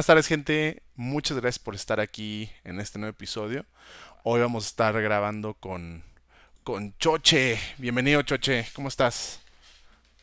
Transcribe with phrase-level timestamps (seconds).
[0.00, 0.82] Buenas tardes, gente.
[0.96, 3.66] Muchas gracias por estar aquí en este nuevo episodio.
[4.22, 6.02] Hoy vamos a estar grabando con,
[6.64, 7.58] con Choche.
[7.76, 8.64] Bienvenido, Choche.
[8.74, 9.42] ¿Cómo estás?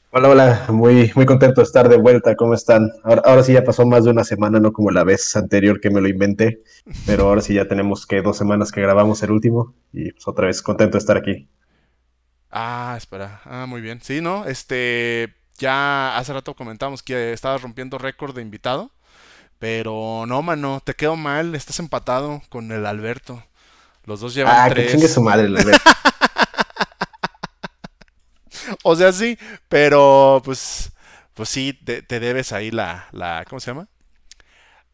[0.09, 0.65] Hola, hola.
[0.69, 2.35] Muy, muy contento de estar de vuelta.
[2.35, 2.89] ¿Cómo están?
[3.03, 5.91] Ahora, ahora sí ya pasó más de una semana, no como la vez anterior que
[5.91, 6.63] me lo inventé.
[7.05, 9.75] Pero ahora sí ya tenemos que dos semanas que grabamos el último.
[9.93, 11.47] Y pues otra vez contento de estar aquí.
[12.49, 13.41] Ah, espera.
[13.45, 14.01] Ah, muy bien.
[14.01, 14.45] Sí, ¿no?
[14.45, 15.35] Este.
[15.59, 18.91] Ya hace rato comentamos que estabas rompiendo récord de invitado.
[19.59, 21.55] Pero no, mano, te quedo mal.
[21.55, 23.43] Estás empatado con el Alberto.
[24.05, 24.91] Los dos llevan Ah, que tres.
[24.91, 25.81] chingue su madre, el Alberto.
[28.83, 29.37] O sea, sí,
[29.69, 30.91] pero pues,
[31.33, 33.87] pues sí, te, te debes ahí la, la, ¿cómo se llama?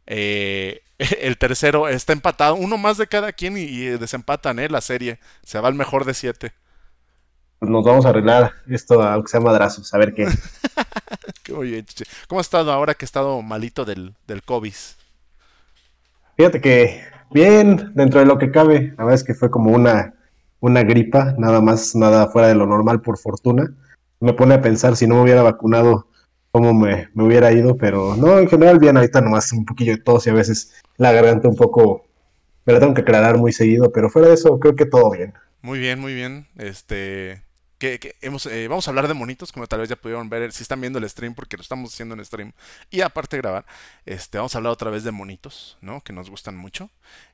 [0.06, 0.82] Eh,
[1.22, 4.70] el tercero está empatado, uno más de cada quien y, y desempatan, ¿eh?
[4.70, 5.20] La serie.
[5.44, 6.54] Se va al mejor de siete.
[7.64, 9.94] Pues nos vamos a arreglar esto, aunque sea madrazos.
[9.94, 10.28] A ver qué.
[12.28, 14.74] ¿Cómo has estado ahora que he estado malito del, del COVID?
[16.36, 18.94] Fíjate que bien, dentro de lo que cabe.
[18.98, 20.14] La verdad es que fue como una,
[20.60, 23.74] una gripa, nada más, nada fuera de lo normal, por fortuna.
[24.20, 26.10] Me pone a pensar si no me hubiera vacunado,
[26.52, 30.04] cómo me, me hubiera ido, pero no, en general bien, ahorita nomás un poquillo de
[30.04, 32.04] tos y a veces la garganta un poco,
[32.66, 35.34] me la tengo que aclarar muy seguido, pero fuera de eso creo que todo bien.
[35.62, 36.46] Muy bien, muy bien.
[36.58, 37.42] Este,
[37.86, 41.00] eh, vamos a hablar de monitos, como tal vez ya pudieron ver, si están viendo
[41.00, 42.54] el stream, porque lo estamos haciendo en stream.
[42.90, 43.66] Y aparte grabar,
[44.06, 46.02] este, vamos a hablar otra vez de monitos, ¿no?
[46.02, 46.90] Que nos gustan mucho.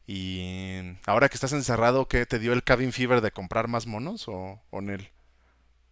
[0.08, 4.28] Y ahora que estás encerrado, ¿qué te dio el cabin fever de comprar más monos
[4.28, 5.09] o, o Nel?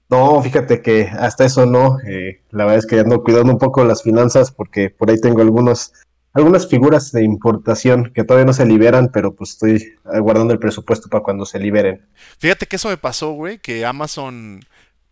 [0.10, 3.84] No, fíjate que hasta eso no, eh, la verdad es que ando cuidando un poco
[3.84, 5.92] las finanzas porque por ahí tengo algunos,
[6.38, 11.10] algunas figuras de importación que todavía no se liberan, pero pues estoy guardando el presupuesto
[11.10, 12.06] para cuando se liberen.
[12.40, 14.62] Fíjate que eso me pasó, güey, que Amazon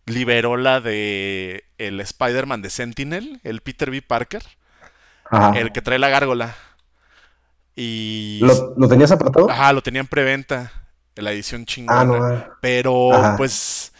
[0.06, 4.02] liberó la de el Spider-Man de Sentinel, el Peter B.
[4.02, 4.42] Parker,
[5.24, 5.58] Ajá.
[5.58, 6.56] el que trae la gárgola.
[7.74, 8.40] Y...
[8.42, 9.50] ¿Lo, lo tenías apartado?
[9.50, 10.72] Ajá, lo tenía en preventa,
[11.14, 12.04] en la edición Ah, chingona.
[12.04, 12.24] no.
[12.24, 12.58] ah.
[12.60, 13.36] Pero Ajá.
[13.36, 13.92] pues,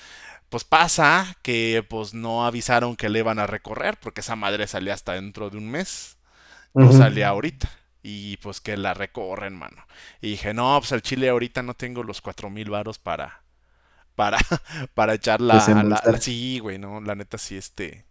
[0.49, 4.95] pues pasa que pues no avisaron que le iban a recorrer, porque esa madre salía
[4.95, 6.16] hasta dentro de un mes,
[6.79, 7.71] no salía ahorita.
[8.03, 9.85] Y pues que la recorren, mano.
[10.21, 13.43] Y dije, no, pues al chile ahorita no tengo los cuatro mil varos para,
[14.17, 14.39] para,
[14.95, 16.07] para echar la, la, Desembolsar.
[16.07, 18.07] la- sí, güey, no, la neta sí, este,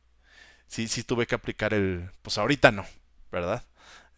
[0.68, 2.86] sí, sí tuve que aplicar el, pues ahorita no,
[3.32, 3.64] ¿verdad?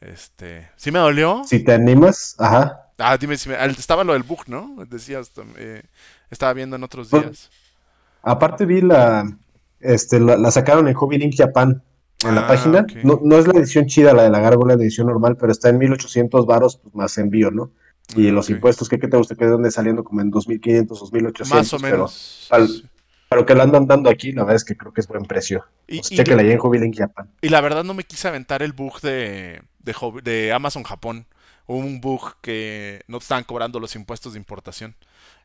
[0.01, 2.91] Este, sí me dolió, Si te animas, ajá.
[2.99, 3.55] Ah, dime si me...
[3.65, 4.75] Estaba lo del bug, ¿no?
[4.87, 5.83] Decías, eh,
[6.29, 7.51] estaba viendo en otros Pues, días.
[8.23, 9.25] Aparte vi la,
[9.79, 11.83] este, la, la sacaron en Hobby Link Japan
[12.25, 12.85] en la Ah, página.
[13.03, 15.69] No, no es la edición chida, la de la gárgola, la edición normal, pero está
[15.69, 17.71] en 1800 varos pues, más envío, ¿no?
[18.15, 19.35] Y Ah, los impuestos, ¿qué, qué te gusta?
[19.35, 22.47] Que dónde saliendo como en 2500, 2800, Más o pero menos.
[22.49, 22.89] al-
[23.29, 25.25] para lo que lo andan dando aquí, la verdad es que creo que es buen
[25.25, 25.65] precio.
[25.87, 27.29] Y, Pues y- chéquela ahí en Hobby Link Japan.
[27.41, 29.61] y la verdad no me quise aventar el bug de,
[30.23, 31.25] de, Amazon Japón.
[31.67, 34.95] Hubo un bug que no estaban cobrando los impuestos de importación.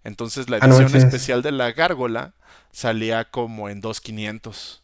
[0.05, 2.35] Entonces la Ah, no edición especial de la gárgola
[2.71, 4.82] salía como en 2500.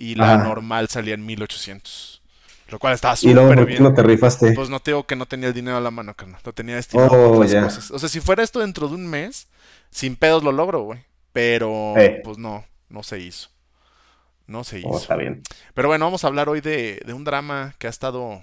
[0.00, 0.44] Y la Ajá.
[0.44, 2.22] normal salía en 1800.
[2.68, 3.82] Lo cual estaba Y luego, súper ¿por qué bien.
[3.82, 4.52] no te rifaste?
[4.52, 6.40] Pues no te digo que no tenía el dinero a la mano, carnal.
[6.44, 7.90] Lo tenía destinado Oh, a otras cosas.
[7.90, 9.48] O sea, si fuera esto dentro de un mes,
[9.90, 11.00] sin pedos lo logro, güey.
[11.32, 12.20] Pero, Eh.
[12.24, 13.50] pues no, no se hizo.
[14.46, 14.98] No se Oh, hizo.
[14.98, 15.42] está bien.
[15.74, 18.42] Pero bueno, vamos a hablar hoy de, de un drama que ha estado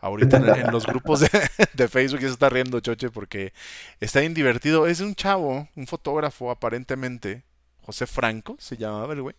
[0.00, 1.28] ahorita en, en los grupos de,
[1.74, 2.20] de Facebook.
[2.20, 3.52] Y se está riendo, Choche, porque
[4.00, 4.86] está bien divertido.
[4.86, 7.42] Es de un chavo, un fotógrafo aparentemente.
[7.82, 9.36] José Franco se llamaba el güey.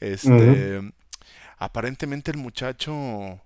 [0.00, 0.92] Este.
[1.58, 3.40] Aparentemente el muchacho.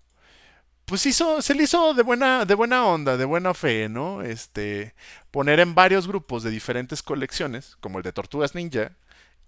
[0.84, 4.22] Pues hizo, se le hizo de buena, de buena onda, de buena fe, ¿no?
[4.22, 4.94] Este,
[5.30, 8.92] poner en varios grupos de diferentes colecciones, como el de Tortugas Ninja.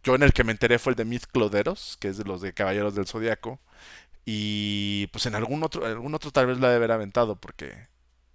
[0.04, 2.40] Yo en el que me enteré fue el de Myth Cloderos, que es de los
[2.40, 3.60] de Caballeros del Zodiaco.
[4.24, 7.88] Y pues en algún otro, algún otro tal vez la de haber aventado, porque.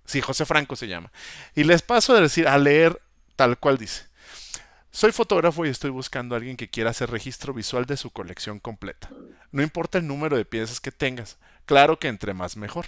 [0.05, 1.11] Sí, José Franco se llama.
[1.55, 2.99] Y les paso a decir, a leer
[3.35, 4.08] tal cual dice.
[4.91, 8.59] Soy fotógrafo y estoy buscando a alguien que quiera hacer registro visual de su colección
[8.59, 9.09] completa.
[9.51, 12.85] No importa el número de piezas que tengas, claro que entre más mejor.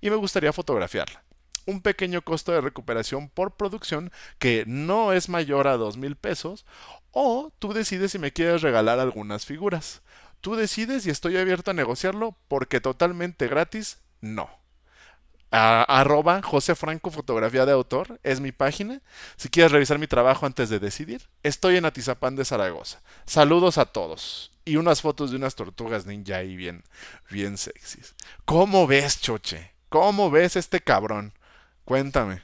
[0.00, 1.22] Y me gustaría fotografiarla.
[1.66, 6.64] Un pequeño costo de recuperación por producción que no es mayor a dos mil pesos.
[7.10, 10.00] O tú decides si me quieres regalar algunas figuras.
[10.40, 14.61] Tú decides y estoy abierto a negociarlo porque totalmente gratis, no.
[15.54, 19.02] A- arroba José Franco Fotografía de Autor es mi página.
[19.36, 23.02] Si quieres revisar mi trabajo antes de decidir, estoy en Atizapán de Zaragoza.
[23.26, 24.50] Saludos a todos.
[24.64, 26.84] Y unas fotos de unas tortugas ninja ahí bien,
[27.30, 28.14] bien sexys.
[28.46, 29.72] ¿Cómo ves, Choche?
[29.90, 31.34] ¿Cómo ves este cabrón?
[31.84, 32.42] Cuéntame.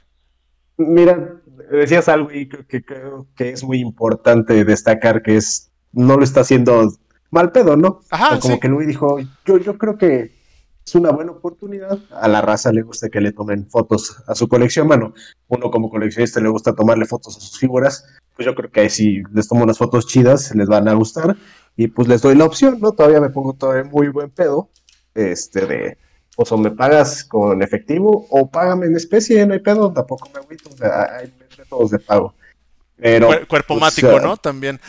[0.77, 1.41] Mira,
[1.71, 6.23] decías algo y creo que creo que es muy importante destacar que es no lo
[6.23, 6.87] está haciendo
[7.31, 8.01] mal pedo, ¿no?
[8.11, 8.59] Ajá, O como sí.
[8.59, 10.38] que Luis dijo, yo, yo creo que
[10.89, 11.99] es una buena oportunidad.
[12.11, 14.87] A la raza le gusta que le tomen fotos a su colección.
[14.87, 15.13] Bueno,
[15.47, 18.05] uno como coleccionista le gusta tomarle fotos a sus figuras.
[18.35, 21.37] Pues yo creo que si les tomo unas fotos chidas, les van a gustar.
[21.77, 22.91] Y pues les doy la opción, ¿no?
[22.93, 24.69] Todavía me pongo todavía muy buen pedo.
[25.13, 25.97] Este de,
[26.35, 30.39] pues o me pagas con efectivo o págame en especie, no hay pedo, tampoco me
[30.39, 30.69] agüito.
[30.69, 32.33] O sea, hay métodos de pago.
[32.97, 34.37] Pero, Cuerpo pues, mático, ¿no?
[34.37, 34.79] También.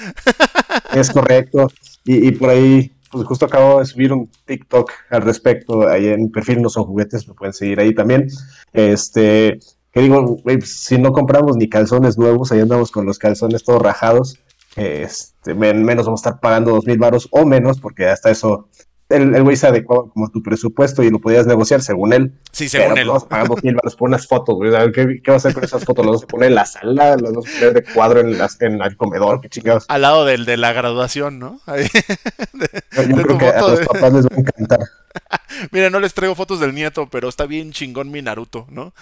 [0.94, 1.70] Es correcto.
[2.04, 6.30] Y, y por ahí pues justo acabo de subir un TikTok al respecto, ahí en
[6.30, 8.28] perfil no son juguetes, me pueden seguir ahí también.
[8.72, 9.58] Este,
[9.92, 13.82] que digo, pues, si no compramos ni calzones nuevos, ahí andamos con los calzones todos
[13.82, 14.38] rajados,
[14.76, 18.68] este, menos vamos a estar pagando dos mil baros o menos, porque hasta eso
[19.10, 22.32] el, güey se adecuaba como tu presupuesto y lo podías negociar según él.
[22.52, 23.08] Sí, según él.
[23.08, 24.72] Vamos pagando mil baros por unas fotos, güey.
[24.92, 26.06] ¿Qué, ¿Qué, va a hacer con esas fotos?
[26.06, 27.16] ¿Las vas a poner en la sala?
[27.16, 29.40] ¿Las vas a poner de cuadro en, las, en el comedor?
[29.40, 29.84] ¿Qué chingados?
[29.88, 31.60] Al lado del de la graduación, ¿no?
[31.66, 31.84] Ahí,
[32.52, 32.68] de,
[33.08, 34.80] Yo creo que a los papás les va a encantar.
[35.72, 38.94] Mira, no les traigo fotos del nieto, pero está bien chingón mi Naruto, ¿no?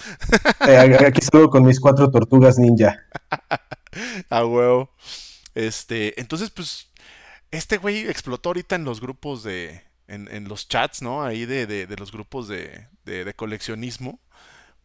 [0.66, 3.04] eh, aquí salgo con mis cuatro tortugas ninja.
[4.30, 4.90] A huevo.
[5.54, 6.88] Este, entonces, pues,
[7.50, 11.22] este güey explotó ahorita en los grupos de, en, en los chats, ¿no?
[11.22, 14.18] Ahí de, de, de los grupos de, de, coleccionismo.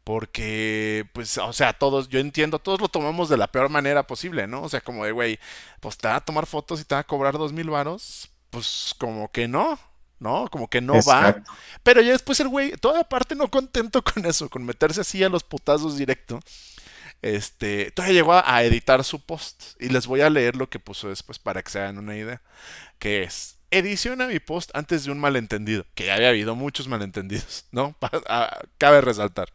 [0.03, 4.47] Porque, pues, o sea, todos, yo entiendo, todos lo tomamos de la peor manera posible,
[4.47, 4.61] ¿no?
[4.63, 5.39] O sea, como de, güey,
[5.79, 8.29] pues te va a tomar fotos y te va a cobrar dos mil varos.
[8.49, 9.79] Pues como que no,
[10.19, 10.49] ¿no?
[10.51, 11.49] Como que no Exacto.
[11.49, 11.57] va.
[11.83, 15.29] Pero ya después el güey, toda parte no contento con eso, con meterse así a
[15.29, 16.41] los putazos directo.
[17.21, 19.81] Este, todavía llegó a editar su post.
[19.81, 22.41] Y les voy a leer lo que puso después para que se hagan una idea.
[22.99, 27.65] Que es, ediciona mi post antes de un malentendido, que ya había habido muchos malentendidos,
[27.71, 27.95] ¿no?
[28.77, 29.51] Cabe resaltar.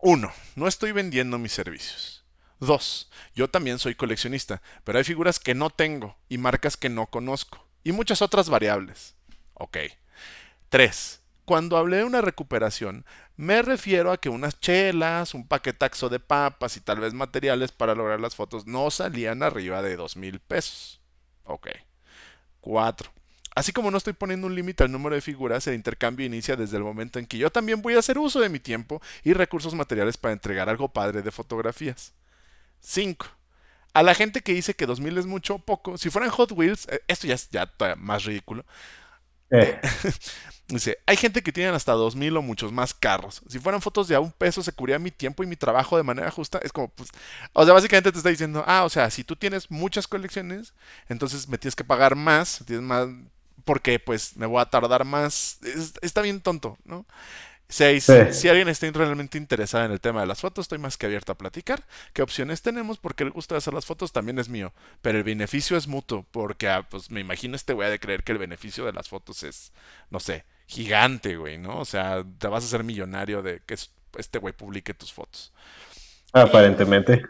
[0.00, 2.24] Uno, no estoy vendiendo mis servicios.
[2.58, 7.06] Dos, yo también soy coleccionista, pero hay figuras que no tengo y marcas que no
[7.06, 9.14] conozco, y muchas otras variables.
[9.54, 9.78] Ok.
[10.68, 13.04] Tres, cuando hablé de una recuperación,
[13.36, 17.94] me refiero a que unas chelas, un paquetaxo de papas y tal vez materiales para
[17.94, 21.00] lograr las fotos no salían arriba de dos mil pesos.
[21.44, 21.68] Ok.
[22.60, 23.10] 4.
[23.54, 26.76] Así como no estoy poniendo un límite al número de figuras, el intercambio inicia desde
[26.76, 29.74] el momento en que yo también voy a hacer uso de mi tiempo y recursos
[29.74, 32.14] materiales para entregar algo padre de fotografías.
[32.80, 33.26] 5.
[33.92, 36.86] A la gente que dice que 2000 es mucho o poco, si fueran Hot Wheels,
[36.88, 38.64] eh, esto ya es ya más ridículo.
[39.50, 39.80] Eh.
[40.70, 43.42] Dice, hay gente que tiene hasta 2000 o muchos más carros.
[43.48, 46.02] Si fueran fotos de a un peso, se cubría mi tiempo y mi trabajo de
[46.02, 46.60] manera justa.
[46.62, 47.10] Es como, pues,
[47.52, 50.74] o sea, básicamente te está diciendo, ah, o sea, si tú tienes muchas colecciones,
[51.08, 53.08] entonces me tienes que pagar más, tienes más,
[53.64, 55.58] porque pues me voy a tardar más.
[56.02, 57.04] está bien tonto, ¿no?
[57.70, 58.12] 6.
[58.32, 61.32] Si alguien está realmente interesado en el tema de las fotos, estoy más que abierto
[61.32, 61.84] a platicar.
[62.12, 62.98] ¿Qué opciones tenemos?
[62.98, 64.72] Porque el gusto de hacer las fotos también es mío.
[65.00, 66.26] Pero el beneficio es mutuo.
[66.30, 69.42] Porque, ah, pues me imagino este güey de creer que el beneficio de las fotos
[69.44, 69.72] es,
[70.10, 71.78] no sé, gigante, güey, ¿no?
[71.78, 73.76] O sea, te vas a hacer millonario de que
[74.18, 75.52] este güey publique tus fotos.
[76.32, 77.22] Aparentemente.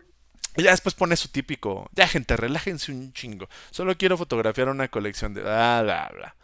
[0.56, 3.48] Y ya después pone su típico, ya gente, relájense un chingo.
[3.70, 6.36] Solo quiero fotografiar una colección de bla, bla, bla.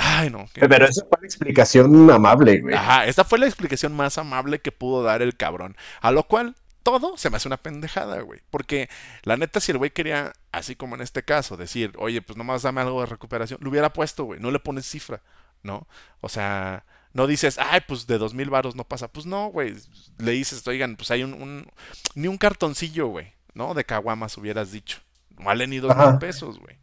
[0.00, 0.46] Ay, no.
[0.54, 2.74] Pero esa fue la explicación amable, güey.
[2.74, 5.76] Ajá, esta fue la explicación más amable que pudo dar el cabrón.
[6.00, 8.40] A lo cual, todo se me hace una pendejada, güey.
[8.50, 8.88] Porque
[9.22, 12.62] la neta, si el güey quería, así como en este caso, decir, oye, pues nomás
[12.62, 14.40] dame algo de recuperación, lo hubiera puesto, güey.
[14.40, 15.20] No le pones cifra.
[15.62, 15.86] ¿no?
[16.20, 19.08] O sea, no dices, ay, pues de dos mil varos no pasa.
[19.08, 19.74] Pues no, güey.
[20.18, 21.70] Le dices, oigan, pues hay un,
[22.14, 23.74] ni un cartoncillo, güey, ¿no?
[23.74, 25.00] De caguamas hubieras dicho.
[25.30, 26.78] No vale ni dos mil pesos, güey.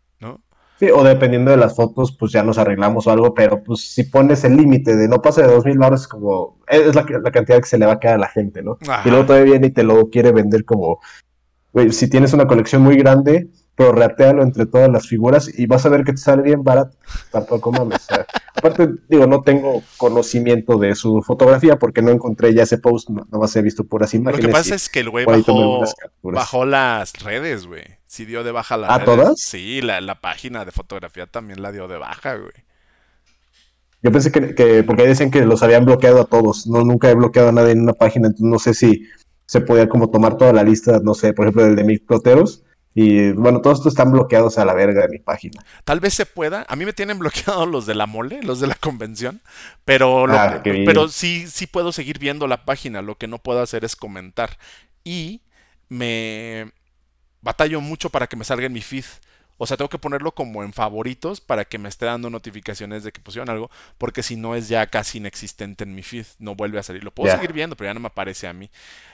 [0.77, 4.03] Sí, o dependiendo de las fotos, pues ya nos arreglamos o algo, pero pues si
[4.03, 7.31] pones el límite de no pasa de dos mil baros, es como, es la, la,
[7.31, 8.77] cantidad que se le va a quedar a la gente, ¿no?
[9.05, 10.99] Y luego todavía viene y te lo quiere vender como,
[11.71, 15.85] güey, si tienes una colección muy grande, pero ratealo entre todas las figuras y vas
[15.85, 16.97] a ver que te sale bien barato.
[17.31, 18.07] Tampoco mames.
[18.65, 23.25] Aparte, digo, no tengo conocimiento de su fotografía porque no encontré ya ese post, no,
[23.31, 24.43] más he visto puras imágenes.
[24.43, 25.83] Lo que pasa es que el güey bajó,
[26.23, 27.83] bajó, las redes, güey.
[28.05, 29.39] Sí dio de baja las ¿A todas?
[29.39, 32.53] Sí, la, la, página de fotografía también la dio de baja, güey.
[34.01, 36.67] Yo pensé que, que, porque dicen que los habían bloqueado a todos.
[36.67, 39.03] No, nunca he bloqueado a nadie en una página, entonces no sé si
[39.45, 42.63] se podía como tomar toda la lista, no sé, por ejemplo, el de mis ploteros
[42.97, 45.61] y bueno, todos estos están bloqueados a la verga de mi página.
[45.83, 46.65] Tal vez se pueda.
[46.69, 49.41] A mí me tienen bloqueados los de la mole, los de la convención.
[49.83, 53.01] Pero, ah, pero sí, sí puedo seguir viendo la página.
[53.01, 54.57] Lo que no puedo hacer es comentar.
[55.03, 55.41] Y
[55.89, 56.71] me
[57.41, 59.03] batallo mucho para que me salga en mi feed.
[59.57, 63.11] O sea, tengo que ponerlo como en favoritos para que me esté dando notificaciones de
[63.11, 66.79] que pusieron algo, porque si no es ya casi inexistente en mi feed, no vuelve
[66.79, 67.03] a salir.
[67.03, 68.69] Lo puedo seguir viendo, pero ya no me aparece a mí.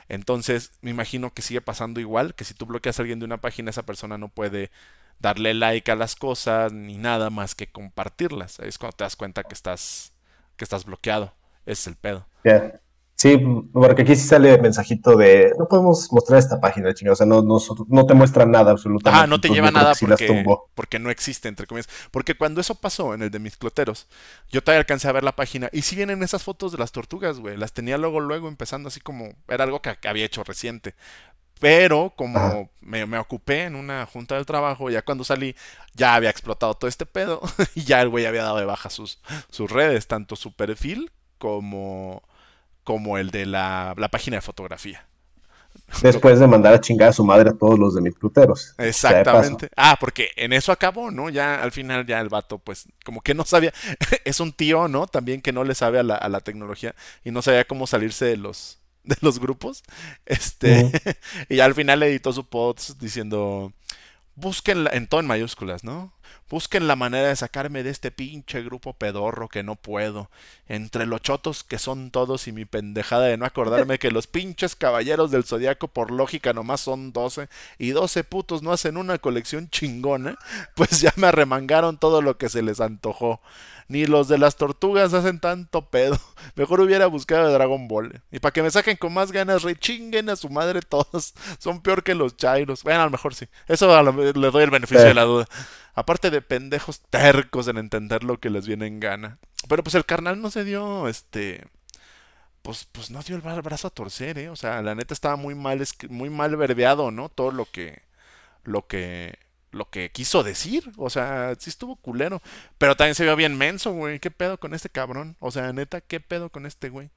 [0.10, 3.38] Entonces, me imagino que sigue pasando igual, que si tú bloqueas a alguien de una
[3.38, 4.72] página, esa persona no puede
[5.20, 8.60] darle like a las cosas ni nada más que compartirlas.
[8.60, 10.14] Es cuando te das cuenta que estás
[10.58, 11.34] que estás bloqueado.
[11.66, 12.26] Ese es el pedo.
[13.22, 13.38] Sí,
[13.72, 17.14] porque aquí sí sale el mensajito de no podemos mostrar esta página, chingada.
[17.14, 19.24] O sea, no, no, no te muestra nada absolutamente.
[19.24, 21.88] Ah, no te lleva nada sí porque, porque no existe, entre comillas.
[22.10, 24.08] Porque cuando eso pasó en el de mis cloteros,
[24.50, 25.70] yo todavía alcancé a ver la página.
[25.72, 27.58] Y sí vienen esas fotos de las tortugas, güey.
[27.58, 29.36] Las tenía luego, luego, empezando así como.
[29.48, 30.96] Era algo que, había hecho reciente.
[31.60, 35.56] Pero como me, me ocupé en una junta del trabajo, ya cuando salí,
[35.94, 37.40] ya había explotado todo este pedo.
[37.76, 39.20] y ya el güey había dado de baja sus,
[39.52, 41.12] sus redes, tanto su perfil
[41.42, 42.24] como,
[42.84, 45.08] como el de la, la página de fotografía.
[46.02, 48.74] Después de mandar a chingar a su madre a todos los de mis paso.
[48.78, 49.70] Exactamente.
[49.76, 51.30] Ah, porque en eso acabó, ¿no?
[51.30, 53.74] Ya al final ya el vato, pues, como que no sabía,
[54.26, 55.06] es un tío, ¿no?
[55.06, 58.26] También que no le sabe a la, a la tecnología y no sabía cómo salirse
[58.26, 59.84] de los, de los grupos.
[60.26, 60.92] Este,
[61.50, 63.74] y ya al final editó su post diciendo,
[64.36, 66.14] busquen, en todo en mayúsculas, ¿no?
[66.50, 70.30] Busquen la manera de sacarme de este pinche grupo pedorro que no puedo.
[70.68, 74.76] Entre los chotos que son todos y mi pendejada de no acordarme que los pinches
[74.76, 77.48] caballeros del zodiaco por lógica nomás son 12
[77.78, 80.38] y 12 putos no hacen una colección chingona,
[80.76, 83.42] pues ya me arremangaron todo lo que se les antojó.
[83.88, 86.18] Ni los de las tortugas hacen tanto pedo.
[86.56, 88.22] Mejor hubiera buscado a Dragon Ball.
[88.32, 91.34] Y para que me saquen con más ganas, rechinguen a su madre todos.
[91.60, 92.84] Son peor que los chairos.
[92.84, 93.48] Bueno, a lo mejor sí.
[93.68, 95.08] Eso le doy el beneficio Sí.
[95.10, 95.46] de la duda.
[95.96, 99.40] Aparte de pendejos tercos en entender lo que les viene en gana.
[99.70, 101.66] Pero pues el carnal no se dio, este...
[102.62, 104.50] Pues, pues no dio el bra- brazo a torcer, ¿eh?
[104.50, 107.30] O sea, la neta estaba muy mal, muy mal verbeado, ¿no?
[107.30, 108.04] Todo lo que,
[108.66, 109.40] lo que,
[109.72, 110.92] lo que quiso decir.
[110.98, 112.42] O sea, sí estuvo culero.
[112.78, 114.20] Pero también se vio bien menso, güey.
[114.20, 115.38] ¿Qué pedo con este cabrón?
[115.40, 117.10] O sea, neta, ¿qué pedo con este güey?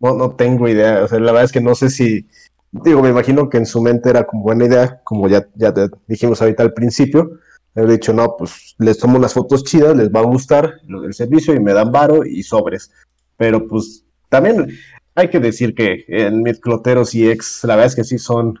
[0.00, 1.02] No, no tengo idea.
[1.04, 2.28] O sea, la verdad es que no sé si.
[2.72, 5.72] Digo, me imagino que en su mente era como buena idea, como ya, ya
[6.08, 7.38] dijimos ahorita al principio.
[7.76, 11.14] Haber dicho, no, pues les tomo unas fotos chidas, les va a gustar lo del
[11.14, 12.92] servicio y me dan varo y sobres.
[13.36, 14.68] Pero pues también
[15.16, 18.60] hay que decir que en Midcloteros y Ex, la verdad es que sí son,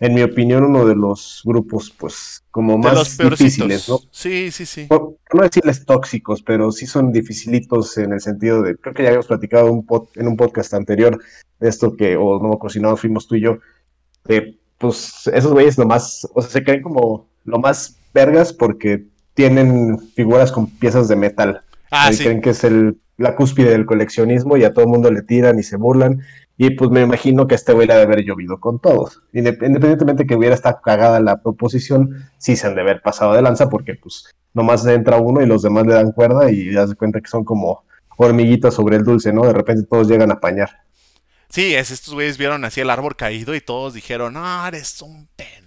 [0.00, 4.00] en mi opinión, uno de los grupos, pues, como De más difíciles, ¿no?
[4.10, 4.86] Sí, sí, sí.
[4.86, 9.08] por no decirles tóxicos, pero sí son dificilitos en el sentido de, creo que ya
[9.10, 11.20] habíamos platicado un pod- en un podcast anterior
[11.60, 13.58] de esto que, o no no fuimos tú y yo,
[14.24, 19.04] de, pues esos güeyes nomás, o sea, se creen como lo más vergas porque
[19.34, 21.60] tienen figuras con piezas de metal.
[21.90, 22.24] Ah, sí.
[22.24, 25.58] creen que es el, la cúspide del coleccionismo y a todo el mundo le tiran
[25.58, 26.22] y se burlan.
[26.56, 29.22] Y pues me imagino que este güey le ha de haber llovido con todos.
[29.32, 33.42] Indep- Independientemente que hubiera estado cagada la proposición, sí se han de haber pasado de
[33.42, 36.94] lanza porque pues nomás entra uno y los demás le dan cuerda y ya se
[36.94, 37.84] cuenta que son como
[38.16, 39.44] hormiguitas sobre el dulce, ¿no?
[39.44, 40.70] De repente todos llegan a apañar.
[41.48, 45.28] Sí, es, estos güeyes vieron así el árbol caído y todos dijeron, no, eres un
[45.36, 45.63] pendejo,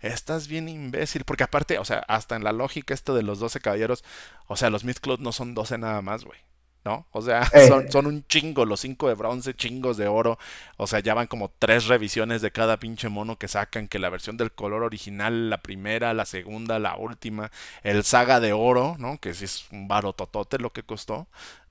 [0.00, 1.24] estás bien imbécil.
[1.24, 4.04] Porque aparte, o sea, hasta en la lógica esto de los 12 caballeros,
[4.46, 6.38] o sea, los Midcloth no son 12 nada más, güey.
[6.84, 7.06] ¿No?
[7.10, 7.66] O sea, Eh.
[7.68, 10.38] son, son un chingo, los 5 de bronce, chingos de oro.
[10.76, 14.08] O sea, ya van como tres revisiones de cada pinche mono que sacan, que la
[14.08, 17.50] versión del color original, la primera, la segunda, la última,
[17.82, 19.18] el saga de oro, ¿no?
[19.18, 21.26] Que sí es un barototote lo que costó,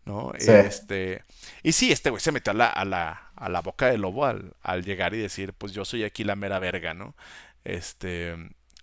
[0.06, 0.34] ¿no?
[0.38, 0.52] Sí.
[0.52, 1.24] Este,
[1.64, 4.26] y sí, este güey se metió a la, a la, a la boca del lobo
[4.26, 7.16] al, al llegar y decir, pues yo soy aquí la mera verga, ¿no?
[7.68, 8.34] Este,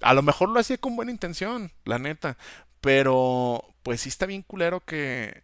[0.02, 2.36] a lo mejor lo hacía con buena intención, la neta,
[2.82, 5.42] pero pues sí está bien culero que,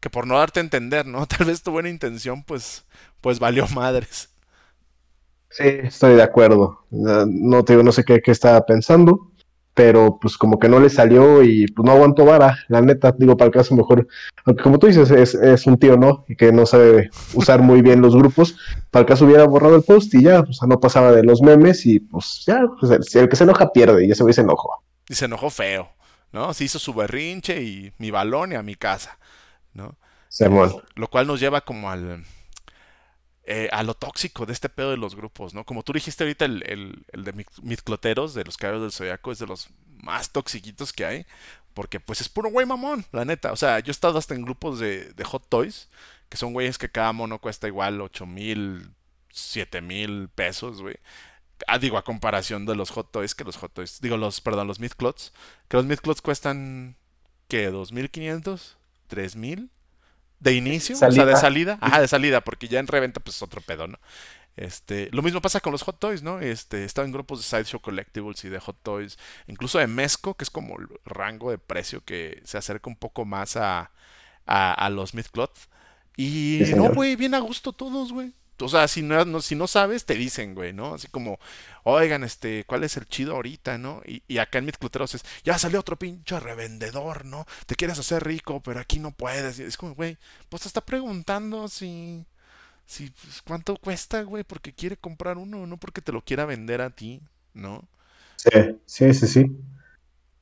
[0.00, 1.26] que por no darte a entender, ¿no?
[1.28, 2.86] Tal vez tu buena intención, pues,
[3.22, 4.30] pues valió madres.
[5.50, 6.84] Sí, estoy de acuerdo.
[6.90, 9.29] No, no te digo, no sé qué, qué estaba pensando,
[9.80, 13.34] pero pues como que no le salió y pues no aguantó vara, la neta, digo,
[13.34, 14.06] para el caso mejor,
[14.44, 16.26] aunque como tú dices, es, es un tío, ¿no?
[16.28, 18.58] Y que no sabe usar muy bien los grupos,
[18.90, 21.40] para el caso hubiera borrado el post y ya, o sea, no pasaba de los
[21.40, 24.42] memes y pues ya, pues, el, el que se enoja pierde y ese güey se
[24.42, 24.84] enojó.
[25.08, 25.88] Y se enojó feo,
[26.30, 26.52] ¿no?
[26.52, 29.18] Se hizo su berrinche y mi balón y a mi casa,
[29.72, 29.96] ¿no?
[30.28, 30.74] Simón.
[30.94, 32.22] Lo cual nos lleva como al...
[33.52, 35.64] eh, a lo tóxico de este pedo de los grupos, ¿no?
[35.64, 39.40] Como tú dijiste ahorita, el, el, el de Midcloteros, de los Caballeros del Zodiaco, es
[39.40, 41.26] de los más toxiquitos que hay.
[41.74, 43.50] Porque pues es puro güey mamón, la neta.
[43.50, 45.88] O sea, yo he estado hasta en grupos de, de Hot Toys,
[46.28, 48.92] que son güeyes que cada mono cuesta igual 8 mil,
[49.30, 50.94] 7 mil pesos, güey.
[51.66, 54.68] Ah, digo, a comparación de los Hot Toys, que los Hot Toys, digo, los, perdón,
[54.68, 55.32] los Midclots,
[55.66, 56.96] que los Midclots cuestan,
[57.48, 57.68] ¿qué?
[57.72, 58.76] ¿2.500?
[59.10, 59.70] ¿3.000?
[60.40, 60.96] ¿De inicio?
[60.96, 61.78] O sea, de Salida.
[61.80, 63.98] Ajá, de salida, porque ya en reventa, pues es otro pedo, ¿no?
[64.56, 66.40] Este, lo mismo pasa con los Hot Toys, ¿no?
[66.40, 70.34] Este, he estado en grupos de Sideshow Collectibles y de Hot Toys, incluso de Mezco,
[70.34, 73.90] que es como el rango de precio que se acerca un poco más a,
[74.46, 75.56] a, a los Midcloth.
[76.16, 78.32] Y Sí, no, güey, bien a gusto todos, güey.
[78.60, 80.94] O sea, si no, si no sabes, te dicen, güey, ¿no?
[80.94, 81.38] Así como,
[81.84, 84.02] oigan, este, ¿cuál es el chido ahorita, no?
[84.06, 87.46] Y, y acá en Midcluteros es, ya salió otro pinche revendedor, ¿no?
[87.66, 89.58] Te quieres hacer rico, pero aquí no puedes.
[89.58, 90.16] Y es como, güey,
[90.48, 92.24] pues te está preguntando si,
[92.86, 96.80] si, pues, cuánto cuesta, güey, porque quiere comprar uno, no porque te lo quiera vender
[96.80, 97.22] a ti,
[97.54, 97.88] ¿no?
[98.36, 98.50] Sí,
[98.86, 99.56] sí, sí, sí.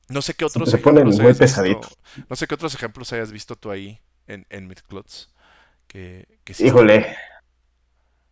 [0.09, 1.97] No sé qué otros Se ponen muy pesaditos.
[2.27, 5.29] No sé qué otros ejemplos hayas visto tú ahí en, en Midclots.
[5.87, 7.15] Que, que sí Híjole.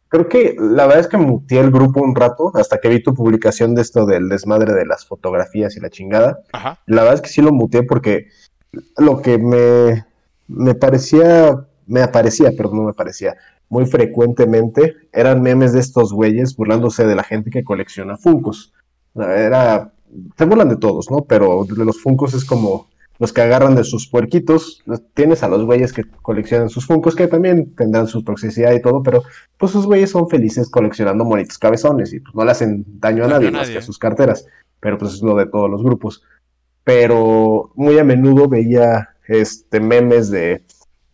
[0.10, 3.14] Creo que la verdad es que muteé el grupo un rato hasta que vi tu
[3.14, 6.40] publicación de esto del desmadre de las fotografías y la chingada.
[6.54, 6.80] Ajá.
[6.86, 8.28] La verdad es que sí lo muteé porque
[8.98, 10.06] lo que me,
[10.48, 13.36] me parecía, me aparecía, pero no me parecía,
[13.70, 18.74] muy frecuentemente eran memes de estos güeyes burlándose de la gente que colecciona Funcos.
[19.16, 19.92] Era,
[20.38, 21.26] se burlan de todos, ¿no?
[21.26, 22.88] Pero de los Funcos es como
[23.20, 24.84] los que agarran de sus puerquitos,
[25.14, 29.02] tienes a los güeyes que coleccionan sus funcos, que también tendrán su toxicidad y todo,
[29.02, 29.24] pero
[29.58, 33.28] pues sus güeyes son felices coleccionando monitos cabezones y pues no le hacen daño a
[33.28, 34.46] nadie, más que a sus carteras,
[34.80, 36.24] pero pues es lo de todos los grupos.
[36.84, 40.64] Pero muy a menudo veía este memes de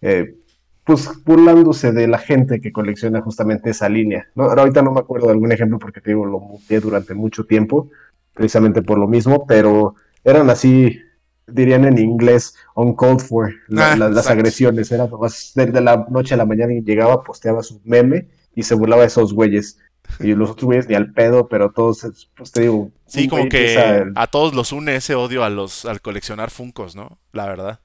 [0.02, 0.36] eh,
[0.84, 4.28] pues burlándose de la gente que colecciona justamente esa línea.
[4.36, 4.44] ¿no?
[4.44, 7.90] ahorita no me acuerdo de algún ejemplo porque te digo, lo muteé durante mucho tiempo,
[8.34, 11.00] precisamente por lo mismo, pero eran así
[11.48, 14.92] dirían en inglés, on called for, ah, las agresiones.
[14.92, 18.76] Era nomás de, la noche a la mañana y llegaba, posteaba su meme y se
[18.76, 19.80] burlaba de esos güeyes.
[20.20, 22.92] Y los otros güeyes ni al pedo, pero todos, pues te digo.
[23.06, 27.20] Sí, como que a todos los une ese odio a los, al coleccionar Funcos, ¿no?
[27.32, 27.80] La verdad.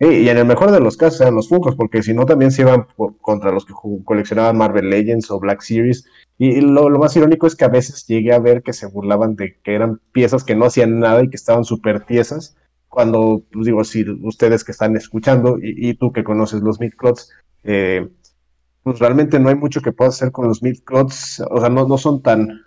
[0.00, 2.62] y en el mejor de los casos eran los Funcos, porque si no también se
[2.62, 2.86] iban
[3.20, 3.74] contra los que
[4.04, 6.04] coleccionaban Marvel Legends o Black Series.
[6.36, 9.36] Y lo, lo, más irónico es que a veces llegué a ver que se burlaban
[9.36, 12.56] de que eran piezas que no hacían nada y que estaban súper tiesas
[12.90, 17.30] cuando, pues digo, si ustedes que están escuchando y, tú que conoces los midclots,
[17.62, 18.08] eh,
[18.82, 21.96] pues realmente no hay mucho que puedas hacer con los midclots, o sea, no, no
[21.96, 22.66] son tan...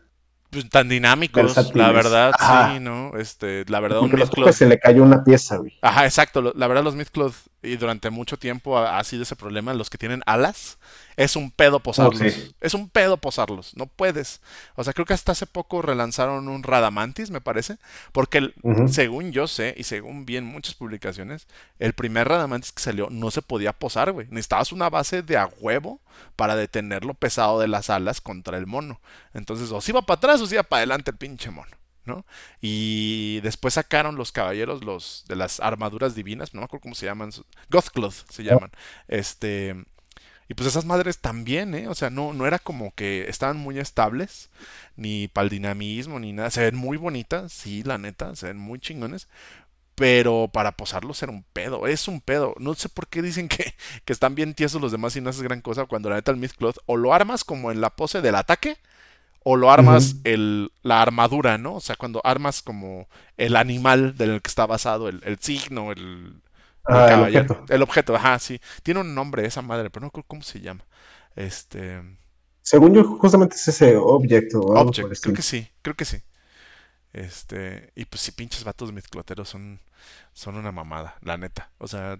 [0.49, 3.17] Pues, tan dinámicos, la verdad, sí, ¿no?
[3.17, 5.73] Este, la verdad, Porque un se le cayó una pieza, güey.
[5.81, 9.89] Ajá, exacto, la verdad los midclots, y durante mucho tiempo ha sido ese problema, los
[9.89, 10.78] que tienen alas,
[11.15, 12.21] es un pedo posarlos.
[12.60, 13.76] Es un pedo posarlos.
[13.76, 14.41] No puedes.
[14.76, 17.78] O sea, creo que hasta hace poco relanzaron un Radamantis, me parece.
[18.12, 18.54] Porque
[18.88, 21.47] según yo sé, y según vi en muchas publicaciones,
[21.80, 24.28] el primer Radamantis que salió no se podía posar, güey.
[24.30, 26.02] Necesitabas una base de a huevo
[26.36, 28.99] para detener lo pesado de las alas contra el mono.
[29.34, 31.71] Entonces, o se iba para atrás o se iba para adelante el pinche mono.
[32.05, 32.25] ¿No?
[32.61, 37.05] Y después sacaron los caballeros los de las armaduras divinas, no me acuerdo cómo se
[37.05, 37.31] llaman,
[37.69, 38.71] Gothcloth se llaman.
[39.07, 39.75] Este,
[40.49, 41.87] y pues esas madres también, ¿eh?
[41.87, 44.49] O sea, no, no era como que estaban muy estables,
[44.95, 46.51] ni para el dinamismo, ni nada.
[46.51, 49.27] Se ven muy bonitas, sí, la neta, se ven muy chingones.
[49.95, 52.55] Pero para posarlos era un pedo, es un pedo.
[52.59, 55.43] No sé por qué dicen que, que están bien tiesos los demás y no haces
[55.43, 58.35] gran cosa cuando la neta el Mythcloth o lo armas como en la pose del
[58.35, 58.77] ataque
[59.43, 61.75] o lo armas el, la armadura, ¿no?
[61.75, 66.41] O sea, cuando armas como el animal del que está basado, el, el signo, el,
[66.86, 67.65] Ah, el, objeto.
[67.69, 68.60] El objeto, ajá, sí.
[68.84, 70.86] Tiene un nombre esa madre, pero no creo cómo se llama.
[71.36, 72.01] Este.
[72.62, 74.60] Según yo, justamente es ese objeto.
[74.60, 76.21] Object, creo que sí, creo que sí.
[77.13, 77.91] Este.
[77.95, 79.79] Y pues si pinches vatos mezcloteros son,
[80.34, 81.71] son una mamada, la neta.
[81.77, 82.19] O sea,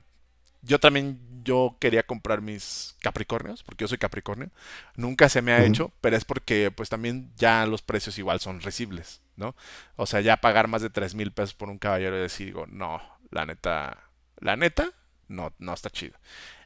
[0.64, 4.50] yo también yo quería comprar mis Capricornios, porque yo soy Capricornio.
[4.96, 8.62] Nunca se me ha hecho, pero es porque pues también ya los precios igual son
[8.62, 9.56] recibles, ¿no?
[9.98, 12.66] O sea, ya pagar más de 3 mil pesos por un caballero y decir, digo,
[12.68, 14.92] no, la neta, la neta,
[15.28, 16.18] no, no está chido.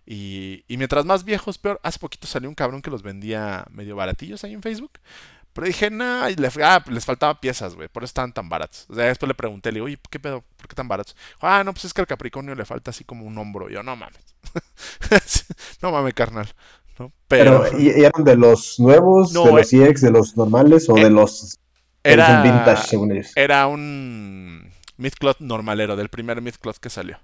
[0.06, 1.82] Y, y mientras más viejos, peor.
[1.84, 4.92] Hace poquito salió un cabrón que los vendía medio baratillos ahí en Facebook.
[5.58, 8.86] Pero dije, nah, les, ah, les faltaba piezas, güey, por eso estaban tan baratos.
[8.89, 10.43] O sea, después le pregunté, le digo, oye, ¿qué pedo?
[10.56, 11.15] ¿Por qué tan baratos?
[11.41, 13.67] Ah, no, pues es que al Capricornio le falta así como un hombro.
[13.67, 14.22] yo, no mames.
[15.82, 16.48] no mames, carnal.
[17.28, 21.10] Pero, ¿y eran de los nuevos, de los EX, de los normales o de eh,
[21.10, 21.58] los
[22.04, 23.32] era, vintage, según ellos?
[23.36, 27.17] Era un Mythcloth normalero, del primer Mythcloth que salió.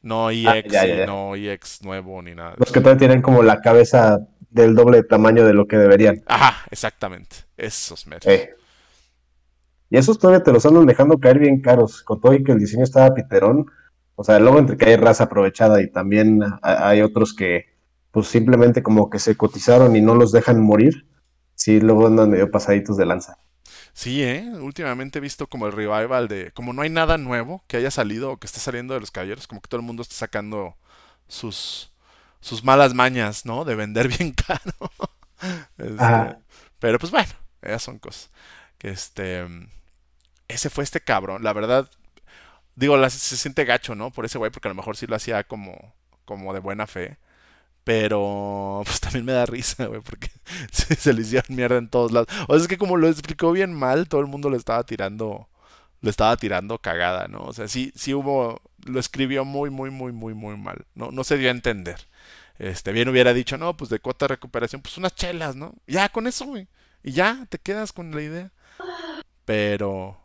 [0.00, 2.54] No EX, ah, no EX nuevo ni nada.
[2.56, 6.22] Los que todavía tienen como la cabeza del doble tamaño de lo que deberían.
[6.26, 7.36] Ajá, exactamente.
[7.56, 8.26] Esos meros.
[9.90, 12.02] Y esos todavía te los andan dejando caer bien caros.
[12.02, 13.66] Con todo y que el diseño estaba piterón.
[14.14, 17.66] O sea, luego entre que hay raza aprovechada y también hay otros que
[18.10, 21.06] pues simplemente como que se cotizaron y no los dejan morir.
[21.54, 23.38] Sí, luego andan medio pasaditos de lanza.
[23.92, 24.48] Sí, ¿eh?
[24.60, 26.52] Últimamente he visto como el revival de...
[26.52, 29.46] Como no hay nada nuevo que haya salido o que esté saliendo de los caballeros,
[29.46, 30.76] como que todo el mundo está sacando
[31.26, 31.92] sus,
[32.40, 33.64] sus malas mañas, ¿no?
[33.64, 34.90] De vender bien caro.
[35.76, 36.36] Este,
[36.78, 38.30] pero pues bueno, esas son cosas.
[38.78, 39.46] Que este...
[40.48, 41.90] Ese fue este cabrón, la verdad...
[42.74, 44.12] Digo, se siente gacho, ¿no?
[44.12, 47.18] Por ese güey, porque a lo mejor sí lo hacía como, como de buena fe.
[47.88, 50.28] Pero pues también me da risa, güey, porque
[50.70, 52.28] se, le hicieron mierda en todos lados.
[52.46, 55.48] O sea, es que como lo explicó bien mal, todo el mundo le estaba tirando,
[56.02, 57.40] le estaba tirando cagada, ¿no?
[57.40, 60.84] O sea, sí, sí hubo, lo escribió muy, muy, muy, muy, muy mal.
[60.94, 61.96] No, no se dio a entender.
[62.58, 65.74] Este, bien hubiera dicho, no, pues de cuota de recuperación, pues unas chelas, ¿no?
[65.86, 66.66] Ya, con eso, güey.
[67.02, 68.52] Y ya, te quedas con la idea.
[69.44, 70.18] Pero...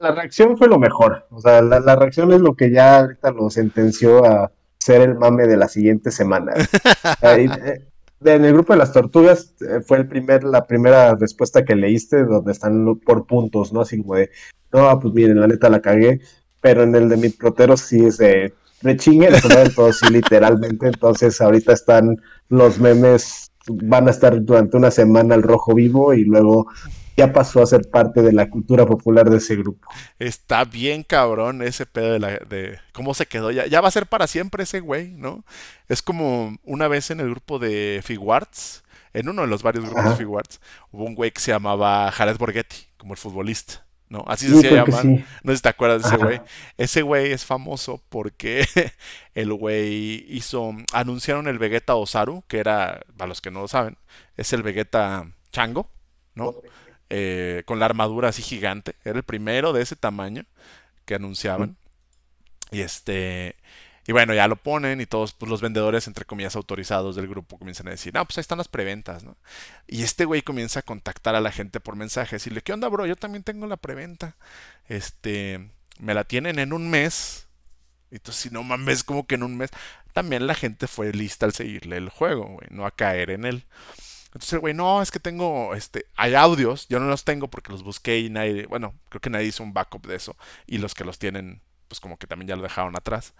[0.00, 1.26] La reacción fue lo mejor.
[1.30, 5.46] O sea, la, reacción es lo que ya ahorita lo sentenció a ser el mame
[5.46, 6.54] de la siguiente semana.
[8.22, 11.74] Eh, en el grupo de las tortugas eh, fue el primer, la primera respuesta que
[11.74, 13.80] leíste, donde están por puntos, ¿no?
[13.80, 14.30] Así como de,
[14.72, 16.20] no, pues miren, la neta la cagué.
[16.60, 19.28] Pero en el de mi protero sí es de, rechingue,
[19.74, 20.86] todo sí, literalmente.
[20.86, 26.24] Entonces, ahorita están los memes, van a estar durante una semana el rojo vivo y
[26.24, 26.66] luego
[27.16, 29.88] ya pasó a ser parte de la cultura popular de ese grupo.
[30.18, 33.50] Está bien cabrón ese pedo de, la, de cómo se quedó.
[33.50, 35.44] Ya, ya va a ser para siempre ese güey, ¿no?
[35.88, 40.10] Es como una vez en el grupo de Figuarts, en uno de los varios grupos
[40.10, 40.60] de Figuarts,
[40.92, 43.84] hubo un güey que se llamaba Jared Borghetti, como el futbolista.
[44.10, 44.24] ¿No?
[44.26, 45.02] Así se llama.
[45.42, 46.40] No sé si te acuerdas de ese güey.
[46.76, 48.66] Ese güey es famoso porque
[49.34, 50.74] el güey hizo.
[50.92, 53.96] Anunciaron el Vegeta Osaru, que era, para los que no lo saben,
[54.36, 55.88] es el Vegeta Chango,
[56.34, 56.56] ¿no?
[57.08, 58.96] Eh, con la armadura así gigante.
[59.04, 60.44] Era el primero de ese tamaño
[61.06, 61.76] que anunciaban.
[62.72, 63.56] Y este.
[64.06, 67.58] Y bueno, ya lo ponen y todos pues, los vendedores, entre comillas, autorizados del grupo
[67.58, 69.36] comienzan a decir, no, pues ahí están las preventas, ¿no?
[69.86, 73.06] Y este güey comienza a contactar a la gente por mensaje, decirle, ¿qué onda, bro?
[73.06, 74.36] Yo también tengo la preventa.
[74.88, 77.46] Este, me la tienen en un mes.
[78.10, 79.70] Y tú, si no mames, como que en un mes.
[80.12, 83.64] También la gente fue lista al seguirle el juego, güey, no a caer en él.
[84.32, 87.82] Entonces güey, no, es que tengo, este, hay audios, yo no los tengo porque los
[87.82, 90.36] busqué y nadie, bueno, creo que nadie hizo un backup de eso.
[90.66, 93.34] Y los que los tienen, pues como que también ya lo dejaron atrás.